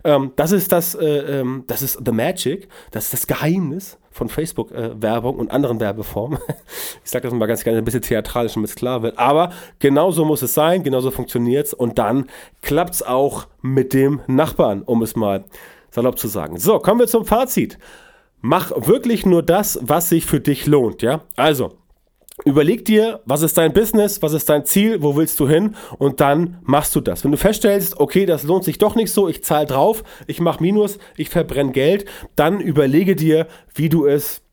Ähm, 0.05 0.31
das 0.37 0.53
ist 0.53 0.71
das, 0.71 0.95
äh, 0.95 1.41
ähm, 1.41 1.65
das 1.67 1.83
ist 1.83 2.01
the 2.05 2.13
magic, 2.13 2.69
das 2.93 3.07
ist 3.07 3.13
das 3.13 3.27
Geheimnis 3.27 3.99
von 4.13 4.29
Facebook-Werbung 4.29 5.37
äh, 5.37 5.41
und 5.41 5.51
anderen 5.51 5.81
Werbeformen. 5.81 6.39
ich 7.05 7.11
sage 7.11 7.25
das 7.25 7.35
mal 7.35 7.47
ganz 7.47 7.65
gerne 7.65 7.79
ein 7.79 7.85
bisschen 7.85 8.03
theatralisch, 8.03 8.55
damit 8.55 8.71
es 8.71 8.77
klar 8.77 9.03
wird. 9.03 9.19
Aber 9.19 9.51
genauso 9.81 10.25
muss 10.25 10.41
es 10.43 10.55
sein, 10.55 10.85
genauso 10.85 11.11
funktioniert 11.11 11.67
es 11.67 11.75
und 11.75 11.99
dann 11.99 12.27
klappt 12.63 12.95
es 12.95 13.03
auch 13.03 13.49
mit 13.61 13.93
dem 13.93 14.21
Nachbarn, 14.29 14.83
um 14.83 15.03
es 15.03 15.17
mal 15.17 15.45
salopp 15.91 16.17
zu 16.17 16.29
sagen. 16.29 16.57
So, 16.57 16.79
kommen 16.79 17.01
wir 17.01 17.09
zum 17.09 17.25
Fazit. 17.25 17.77
Mach 18.41 18.71
wirklich 18.87 19.27
nur 19.27 19.43
das, 19.43 19.81
was 19.83 20.11
sich 20.11 20.27
für 20.27 20.39
dich 20.39 20.67
lohnt, 20.67 21.03
ja. 21.03 21.23
Also, 21.35 21.79
Überleg 22.43 22.85
dir, 22.85 23.21
was 23.27 23.43
ist 23.43 23.57
dein 23.57 23.73
Business, 23.73 24.21
was 24.21 24.33
ist 24.33 24.49
dein 24.49 24.65
Ziel, 24.65 25.03
wo 25.03 25.15
willst 25.15 25.39
du 25.39 25.49
hin 25.49 25.77
und 25.99 26.21
dann 26.21 26.59
machst 26.63 26.95
du 26.97 27.01
das. 27.01 27.23
Wenn 27.23 27.31
du 27.31 27.37
feststellst, 27.37 28.01
okay, 28.01 28.27
das 28.27 28.43
lohnt 28.43 28.65
sich 28.65 28.79
doch 28.79 28.97
nicht 28.97 29.13
so, 29.13 29.29
ich 29.29 29.45
zahle 29.45 29.67
drauf, 29.67 30.03
ich 30.27 30.41
mache 30.41 30.61
Minus, 30.61 30.99
ich 31.17 31.31
verbrenne 31.31 31.71
Geld, 31.71 32.07
dann 32.35 32.59
überlege 32.61 33.15
dir, 33.15 33.47
wie 33.73 33.89
du 33.89 34.07
es 34.07 34.44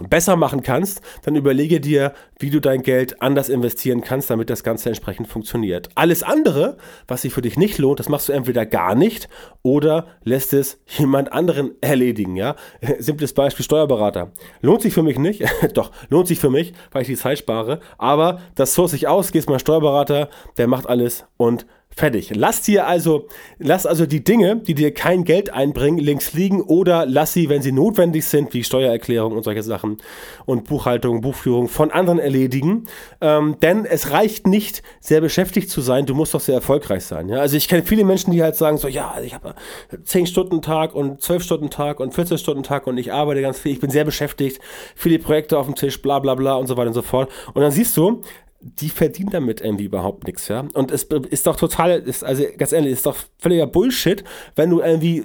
besser 0.00 0.36
machen 0.36 0.62
kannst, 0.62 1.00
dann 1.22 1.36
überlege 1.36 1.80
dir, 1.80 2.12
wie 2.38 2.50
du 2.50 2.60
dein 2.60 2.82
Geld 2.82 3.22
anders 3.22 3.48
investieren 3.48 4.00
kannst, 4.00 4.30
damit 4.30 4.50
das 4.50 4.64
Ganze 4.64 4.88
entsprechend 4.88 5.28
funktioniert. 5.28 5.88
Alles 5.94 6.22
andere, 6.22 6.76
was 7.06 7.22
sich 7.22 7.32
für 7.32 7.42
dich 7.42 7.56
nicht 7.56 7.78
lohnt, 7.78 8.00
das 8.00 8.08
machst 8.08 8.28
du 8.28 8.32
entweder 8.32 8.66
gar 8.66 8.94
nicht 8.94 9.28
oder 9.62 10.06
lässt 10.24 10.52
es 10.52 10.80
jemand 10.86 11.32
anderen 11.32 11.72
erledigen. 11.80 12.36
Ja? 12.36 12.56
Simples 12.98 13.32
Beispiel 13.32 13.64
Steuerberater. 13.64 14.32
Lohnt 14.60 14.82
sich 14.82 14.94
für 14.94 15.02
mich 15.02 15.18
nicht, 15.18 15.44
doch, 15.74 15.92
lohnt 16.08 16.28
sich 16.28 16.40
für 16.40 16.50
mich, 16.50 16.72
weil 16.90 17.02
ich 17.02 17.08
die 17.08 17.16
Zeit 17.16 17.38
spare, 17.38 17.80
aber 17.98 18.40
das 18.54 18.74
source 18.74 18.94
ich 18.94 19.06
aus, 19.06 19.32
gehst 19.32 19.48
mal 19.48 19.58
Steuerberater, 19.58 20.28
der 20.56 20.66
macht 20.66 20.88
alles 20.88 21.24
und 21.36 21.66
Fertig. 21.96 22.32
Lass 22.34 22.62
dir 22.62 22.86
also, 22.86 23.28
lass 23.58 23.86
also 23.86 24.04
die 24.04 24.24
Dinge, 24.24 24.56
die 24.56 24.74
dir 24.74 24.92
kein 24.92 25.24
Geld 25.24 25.50
einbringen, 25.50 25.98
links 25.98 26.32
liegen 26.32 26.60
oder 26.60 27.06
lass 27.06 27.32
sie, 27.32 27.48
wenn 27.48 27.62
sie 27.62 27.70
notwendig 27.70 28.26
sind, 28.26 28.52
wie 28.52 28.64
Steuererklärung 28.64 29.32
und 29.32 29.44
solche 29.44 29.62
Sachen 29.62 29.98
und 30.44 30.64
Buchhaltung, 30.64 31.20
Buchführung 31.20 31.68
von 31.68 31.92
anderen 31.92 32.18
erledigen. 32.18 32.86
Ähm, 33.20 33.56
denn 33.62 33.84
es 33.84 34.10
reicht 34.10 34.48
nicht, 34.48 34.82
sehr 35.00 35.20
beschäftigt 35.20 35.70
zu 35.70 35.80
sein, 35.80 36.06
du 36.06 36.14
musst 36.14 36.34
doch 36.34 36.40
sehr 36.40 36.56
erfolgreich 36.56 37.04
sein. 37.04 37.28
Ja? 37.28 37.38
Also 37.38 37.56
ich 37.56 37.68
kenne 37.68 37.84
viele 37.84 38.04
Menschen, 38.04 38.32
die 38.32 38.42
halt 38.42 38.56
sagen 38.56 38.78
so, 38.78 38.88
ja, 38.88 39.14
ich 39.22 39.34
habe 39.34 39.54
10 40.02 40.26
Stunden 40.26 40.62
Tag 40.62 40.94
und 40.94 41.22
12 41.22 41.44
Stunden 41.44 41.70
Tag 41.70 42.00
und 42.00 42.12
14 42.12 42.38
Stunden 42.38 42.64
Tag 42.64 42.88
und 42.88 42.98
ich 42.98 43.12
arbeite 43.12 43.40
ganz 43.40 43.60
viel, 43.60 43.72
ich 43.72 43.80
bin 43.80 43.90
sehr 43.90 44.04
beschäftigt, 44.04 44.60
viele 44.96 45.20
Projekte 45.20 45.58
auf 45.58 45.66
dem 45.66 45.76
Tisch, 45.76 46.02
bla 46.02 46.18
bla 46.18 46.34
bla 46.34 46.56
und 46.56 46.66
so 46.66 46.76
weiter 46.76 46.88
und 46.88 46.94
so 46.94 47.02
fort. 47.02 47.30
Und 47.52 47.62
dann 47.62 47.70
siehst 47.70 47.96
du, 47.96 48.22
die 48.64 48.88
verdienen 48.88 49.30
damit 49.30 49.60
irgendwie 49.60 49.84
überhaupt 49.84 50.26
nichts, 50.26 50.48
ja. 50.48 50.64
Und 50.72 50.90
es 50.90 51.04
ist 51.04 51.46
doch 51.46 51.56
total, 51.56 52.00
ist, 52.00 52.24
also 52.24 52.44
ganz 52.56 52.72
ehrlich, 52.72 52.92
ist 52.92 53.04
doch 53.04 53.16
völliger 53.38 53.66
Bullshit, 53.66 54.24
wenn 54.56 54.70
du 54.70 54.80
irgendwie 54.80 55.18
äh, 55.18 55.24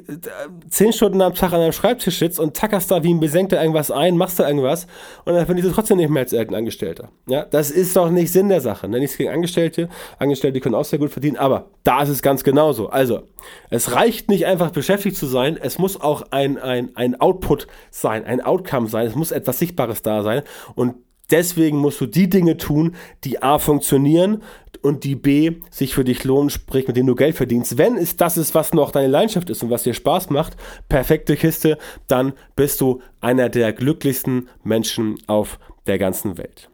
zehn 0.69 0.91
Stunden 0.91 1.21
am 1.21 1.33
Tag 1.33 1.53
an 1.53 1.61
deinem 1.61 1.71
Schreibtisch 1.71 2.19
sitzt 2.19 2.39
und 2.39 2.55
tackerst 2.55 2.91
da 2.91 3.01
wie 3.01 3.13
ein 3.13 3.21
Besenkter 3.21 3.61
irgendwas 3.61 3.91
ein, 3.91 4.17
machst 4.17 4.39
da 4.39 4.47
irgendwas 4.47 4.87
und 5.23 5.35
dann 5.35 5.45
verdienst 5.45 5.69
du 5.69 5.73
trotzdem 5.73 5.97
nicht 5.97 6.09
mehr 6.09 6.23
als 6.23 6.33
irgendein 6.33 6.59
Angestellter. 6.59 7.09
Ja, 7.27 7.45
das 7.45 7.71
ist 7.71 7.95
doch 7.95 8.09
nicht 8.09 8.31
Sinn 8.31 8.49
der 8.49 8.59
Sache. 8.59 8.89
Ne? 8.89 8.99
Nichts 8.99 9.17
gegen 9.17 9.29
Angestellte. 9.29 9.87
Angestellte 10.17 10.59
können 10.59 10.75
auch 10.75 10.85
sehr 10.85 10.99
gut 10.99 11.11
verdienen, 11.11 11.37
aber 11.37 11.67
da 11.85 12.03
ist 12.03 12.09
es 12.09 12.21
ganz 12.21 12.43
genauso. 12.43 12.89
Also, 12.89 13.21
es 13.69 13.93
reicht 13.93 14.29
nicht 14.29 14.47
einfach 14.47 14.71
beschäftigt 14.71 15.15
zu 15.15 15.27
sein, 15.27 15.57
es 15.61 15.77
muss 15.79 15.99
auch 15.99 16.23
ein, 16.31 16.57
ein, 16.57 16.91
ein 16.95 17.19
Output 17.21 17.67
sein, 17.89 18.25
ein 18.25 18.41
Outcome 18.41 18.89
sein, 18.89 19.07
es 19.07 19.15
muss 19.15 19.31
etwas 19.31 19.59
Sichtbares 19.59 20.01
da 20.01 20.23
sein 20.23 20.41
und 20.75 20.95
Deswegen 21.31 21.77
musst 21.77 22.01
du 22.01 22.05
die 22.05 22.29
Dinge 22.29 22.57
tun, 22.57 22.95
die 23.23 23.41
A 23.41 23.59
funktionieren 23.59 24.41
und 24.81 25.03
die 25.03 25.15
B 25.15 25.57
sich 25.69 25.93
für 25.93 26.03
dich 26.03 26.23
lohnen, 26.23 26.49
sprich 26.49 26.87
mit 26.87 26.97
denen 26.97 27.07
du 27.07 27.15
Geld 27.15 27.35
verdienst. 27.35 27.77
Wenn 27.77 27.97
es 27.97 28.17
das 28.17 28.37
ist, 28.37 28.55
was 28.55 28.73
noch 28.73 28.91
deine 28.91 29.07
Leidenschaft 29.07 29.49
ist 29.49 29.61
und 29.63 29.69
was 29.69 29.83
dir 29.83 29.93
Spaß 29.93 30.29
macht, 30.29 30.55
perfekte 30.87 31.35
Kiste, 31.35 31.77
dann 32.07 32.33
bist 32.55 32.81
du 32.81 33.01
einer 33.21 33.49
der 33.49 33.73
glücklichsten 33.73 34.49
Menschen 34.63 35.17
auf 35.27 35.59
der 35.87 35.97
ganzen 35.97 36.37
Welt. 36.37 36.69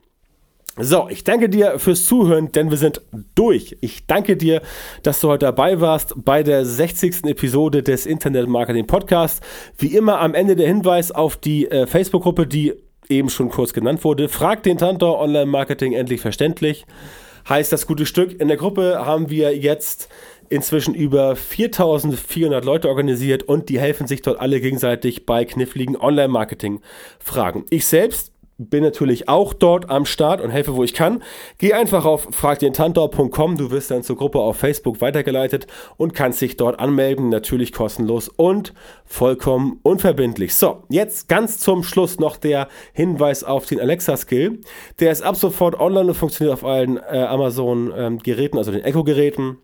So, 0.77 1.07
ich 1.09 1.23
danke 1.23 1.47
dir 1.47 1.79
fürs 1.79 2.03
Zuhören, 2.03 2.51
denn 2.51 2.69
wir 2.69 2.77
sind 2.77 3.01
durch. 3.33 3.77
Ich 3.79 4.07
danke 4.07 4.35
dir, 4.35 4.61
dass 5.03 5.21
du 5.21 5.29
heute 5.29 5.45
dabei 5.45 5.79
warst 5.79 6.13
bei 6.17 6.43
der 6.43 6.65
60. 6.65 7.23
Episode 7.27 7.81
des 7.81 8.05
Internet 8.05 8.49
Marketing 8.49 8.85
Podcasts. 8.85 9.39
Wie 9.77 9.95
immer 9.95 10.19
am 10.19 10.33
Ende 10.33 10.57
der 10.57 10.67
Hinweis 10.67 11.13
auf 11.13 11.37
die 11.37 11.71
äh, 11.71 11.87
Facebook-Gruppe, 11.87 12.45
die 12.45 12.73
eben 13.09 13.29
schon 13.29 13.49
kurz 13.49 13.73
genannt 13.73 14.03
wurde. 14.03 14.29
Frag 14.29 14.63
den 14.63 14.77
Tantor 14.77 15.19
Online-Marketing 15.19 15.93
endlich 15.93 16.21
verständlich. 16.21 16.85
Heißt 17.47 17.71
das 17.71 17.85
gute 17.85 18.05
Stück. 18.05 18.39
In 18.39 18.47
der 18.47 18.57
Gruppe 18.57 19.05
haben 19.05 19.29
wir 19.29 19.55
jetzt 19.55 20.09
inzwischen 20.49 20.93
über 20.93 21.35
4400 21.35 22.63
Leute 22.63 22.89
organisiert 22.89 23.43
und 23.43 23.69
die 23.69 23.79
helfen 23.79 24.07
sich 24.07 24.21
dort 24.21 24.39
alle 24.39 24.61
gegenseitig 24.61 25.25
bei 25.25 25.45
kniffligen 25.45 25.95
Online-Marketing-Fragen. 25.95 27.65
Ich 27.69 27.87
selbst 27.87 28.31
bin 28.57 28.83
natürlich 28.83 29.27
auch 29.27 29.53
dort 29.53 29.89
am 29.89 30.05
Start 30.05 30.41
und 30.41 30.49
helfe, 30.49 30.75
wo 30.75 30.83
ich 30.83 30.93
kann. 30.93 31.21
Geh 31.57 31.73
einfach 31.73 32.05
auf 32.05 32.27
fragdentantor.com, 32.31 33.57
du 33.57 33.71
wirst 33.71 33.91
dann 33.91 34.03
zur 34.03 34.15
Gruppe 34.15 34.39
auf 34.39 34.57
Facebook 34.57 35.01
weitergeleitet 35.01 35.67
und 35.97 36.13
kannst 36.13 36.41
dich 36.41 36.55
dort 36.57 36.79
anmelden, 36.79 37.29
natürlich 37.29 37.73
kostenlos 37.73 38.29
und 38.29 38.73
vollkommen 39.05 39.79
unverbindlich. 39.83 40.55
So, 40.55 40.83
jetzt 40.89 41.27
ganz 41.27 41.57
zum 41.59 41.83
Schluss 41.83 42.19
noch 42.19 42.37
der 42.37 42.69
Hinweis 42.93 43.43
auf 43.43 43.65
den 43.65 43.79
Alexa-Skill. 43.79 44.59
Der 44.99 45.11
ist 45.11 45.21
ab 45.21 45.35
sofort 45.35 45.79
online 45.79 46.07
und 46.07 46.15
funktioniert 46.15 46.53
auf 46.53 46.63
allen 46.63 46.97
äh, 46.97 47.25
Amazon-Geräten, 47.27 48.55
ähm, 48.55 48.59
also 48.59 48.71
den 48.71 48.83
Echo-Geräten. 48.83 49.57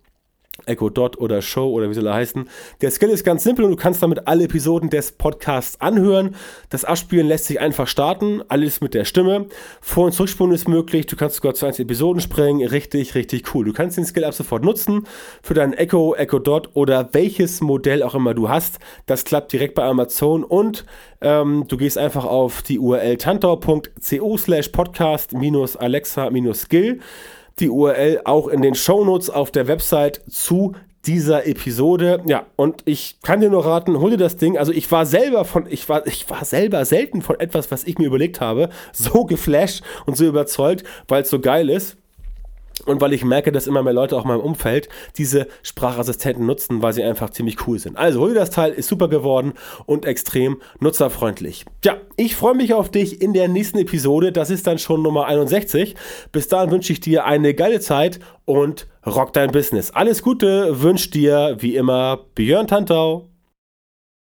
Echo 0.65 0.89
Dot 0.89 1.17
oder 1.19 1.41
Show 1.41 1.69
oder 1.69 1.89
wie 1.89 1.93
soll 1.93 2.07
er 2.07 2.13
heißen. 2.13 2.47
Der 2.81 2.91
Skill 2.91 3.09
ist 3.09 3.23
ganz 3.23 3.43
simpel 3.43 3.65
und 3.65 3.71
du 3.71 3.77
kannst 3.77 4.01
damit 4.01 4.27
alle 4.27 4.45
Episoden 4.45 4.89
des 4.89 5.11
Podcasts 5.11 5.79
anhören. 5.79 6.35
Das 6.69 6.85
Abspielen 6.85 7.27
lässt 7.27 7.45
sich 7.45 7.59
einfach 7.59 7.87
starten, 7.87 8.41
alles 8.47 8.81
mit 8.81 8.93
der 8.93 9.05
Stimme. 9.05 9.47
Vor- 9.81 10.05
und 10.05 10.11
Zurückspulen 10.11 10.53
ist 10.53 10.67
möglich. 10.67 11.05
Du 11.05 11.15
kannst 11.15 11.37
sogar 11.37 11.53
zu 11.53 11.65
einzelnen 11.65 11.87
Episoden 11.87 12.21
springen. 12.21 12.67
Richtig, 12.67 13.15
richtig 13.15 13.53
cool. 13.53 13.65
Du 13.65 13.73
kannst 13.73 13.97
den 13.97 14.05
Skill 14.05 14.25
ab 14.25 14.33
sofort 14.33 14.63
nutzen 14.63 15.07
für 15.41 15.53
deinen 15.53 15.73
Echo, 15.73 16.15
Echo 16.15 16.39
Dot 16.39 16.69
oder 16.73 17.09
welches 17.13 17.61
Modell 17.61 18.03
auch 18.03 18.15
immer 18.15 18.33
du 18.33 18.49
hast. 18.49 18.79
Das 19.05 19.23
klappt 19.23 19.53
direkt 19.53 19.75
bei 19.75 19.83
Amazon 19.83 20.43
und 20.43 20.85
ähm, 21.21 21.65
du 21.67 21.77
gehst 21.77 21.97
einfach 21.97 22.25
auf 22.25 22.61
die 22.61 22.79
URL 22.79 23.17
tantor.co 23.17 24.37
slash 24.37 24.69
podcast 24.69 25.33
minus 25.33 25.75
Alexa 25.75 26.29
minus 26.29 26.61
Skill 26.61 26.99
die 27.61 27.69
URL 27.69 28.21
auch 28.25 28.47
in 28.47 28.61
den 28.61 28.75
Shownotes 28.75 29.29
auf 29.29 29.51
der 29.51 29.67
Website 29.67 30.21
zu 30.29 30.73
dieser 31.05 31.47
Episode. 31.47 32.21
Ja, 32.25 32.45
und 32.55 32.81
ich 32.85 33.17
kann 33.23 33.41
dir 33.41 33.49
nur 33.49 33.65
raten, 33.65 33.99
hol 33.99 34.11
dir 34.11 34.17
das 34.17 34.37
Ding. 34.37 34.57
Also 34.57 34.71
ich 34.71 34.91
war 34.91 35.05
selber 35.05 35.45
von, 35.45 35.65
ich 35.69 35.87
war, 35.89 36.05
ich 36.05 36.29
war 36.29 36.45
selber 36.45 36.83
selten 36.85 37.21
von 37.21 37.39
etwas, 37.39 37.71
was 37.71 37.83
ich 37.83 37.97
mir 37.97 38.05
überlegt 38.07 38.41
habe, 38.41 38.69
so 38.91 39.25
geflasht 39.25 39.83
und 40.05 40.17
so 40.17 40.25
überzeugt, 40.25 40.83
weil 41.07 41.23
es 41.23 41.29
so 41.29 41.39
geil 41.39 41.69
ist. 41.69 41.97
Und 42.85 43.01
weil 43.01 43.13
ich 43.13 43.23
merke, 43.23 43.51
dass 43.51 43.67
immer 43.67 43.83
mehr 43.83 43.93
Leute 43.93 44.15
auch 44.17 44.23
in 44.23 44.29
meinem 44.29 44.41
Umfeld 44.41 44.89
diese 45.17 45.47
Sprachassistenten 45.63 46.45
nutzen, 46.45 46.81
weil 46.81 46.93
sie 46.93 47.03
einfach 47.03 47.29
ziemlich 47.29 47.67
cool 47.67 47.79
sind. 47.79 47.97
Also 47.97 48.21
hol 48.21 48.29
dir 48.29 48.39
das 48.39 48.49
Teil, 48.49 48.71
ist 48.71 48.87
super 48.87 49.07
geworden 49.07 49.53
und 49.85 50.05
extrem 50.05 50.61
nutzerfreundlich. 50.79 51.65
Ja, 51.83 51.97
ich 52.17 52.35
freue 52.35 52.55
mich 52.55 52.73
auf 52.73 52.89
dich 52.89 53.21
in 53.21 53.33
der 53.33 53.47
nächsten 53.47 53.77
Episode. 53.77 54.31
Das 54.31 54.49
ist 54.49 54.67
dann 54.67 54.77
schon 54.77 55.01
Nummer 55.01 55.27
61. 55.27 55.95
Bis 56.31 56.47
dahin 56.47 56.71
wünsche 56.71 56.93
ich 56.93 56.99
dir 56.99 57.25
eine 57.25 57.53
geile 57.53 57.79
Zeit 57.79 58.19
und 58.45 58.87
rock 59.05 59.33
dein 59.33 59.51
Business. 59.51 59.91
Alles 59.91 60.21
Gute 60.21 60.81
wünscht 60.81 61.13
dir 61.13 61.57
wie 61.59 61.75
immer 61.75 62.19
Björn 62.35 62.67
Tantau. 62.67 63.30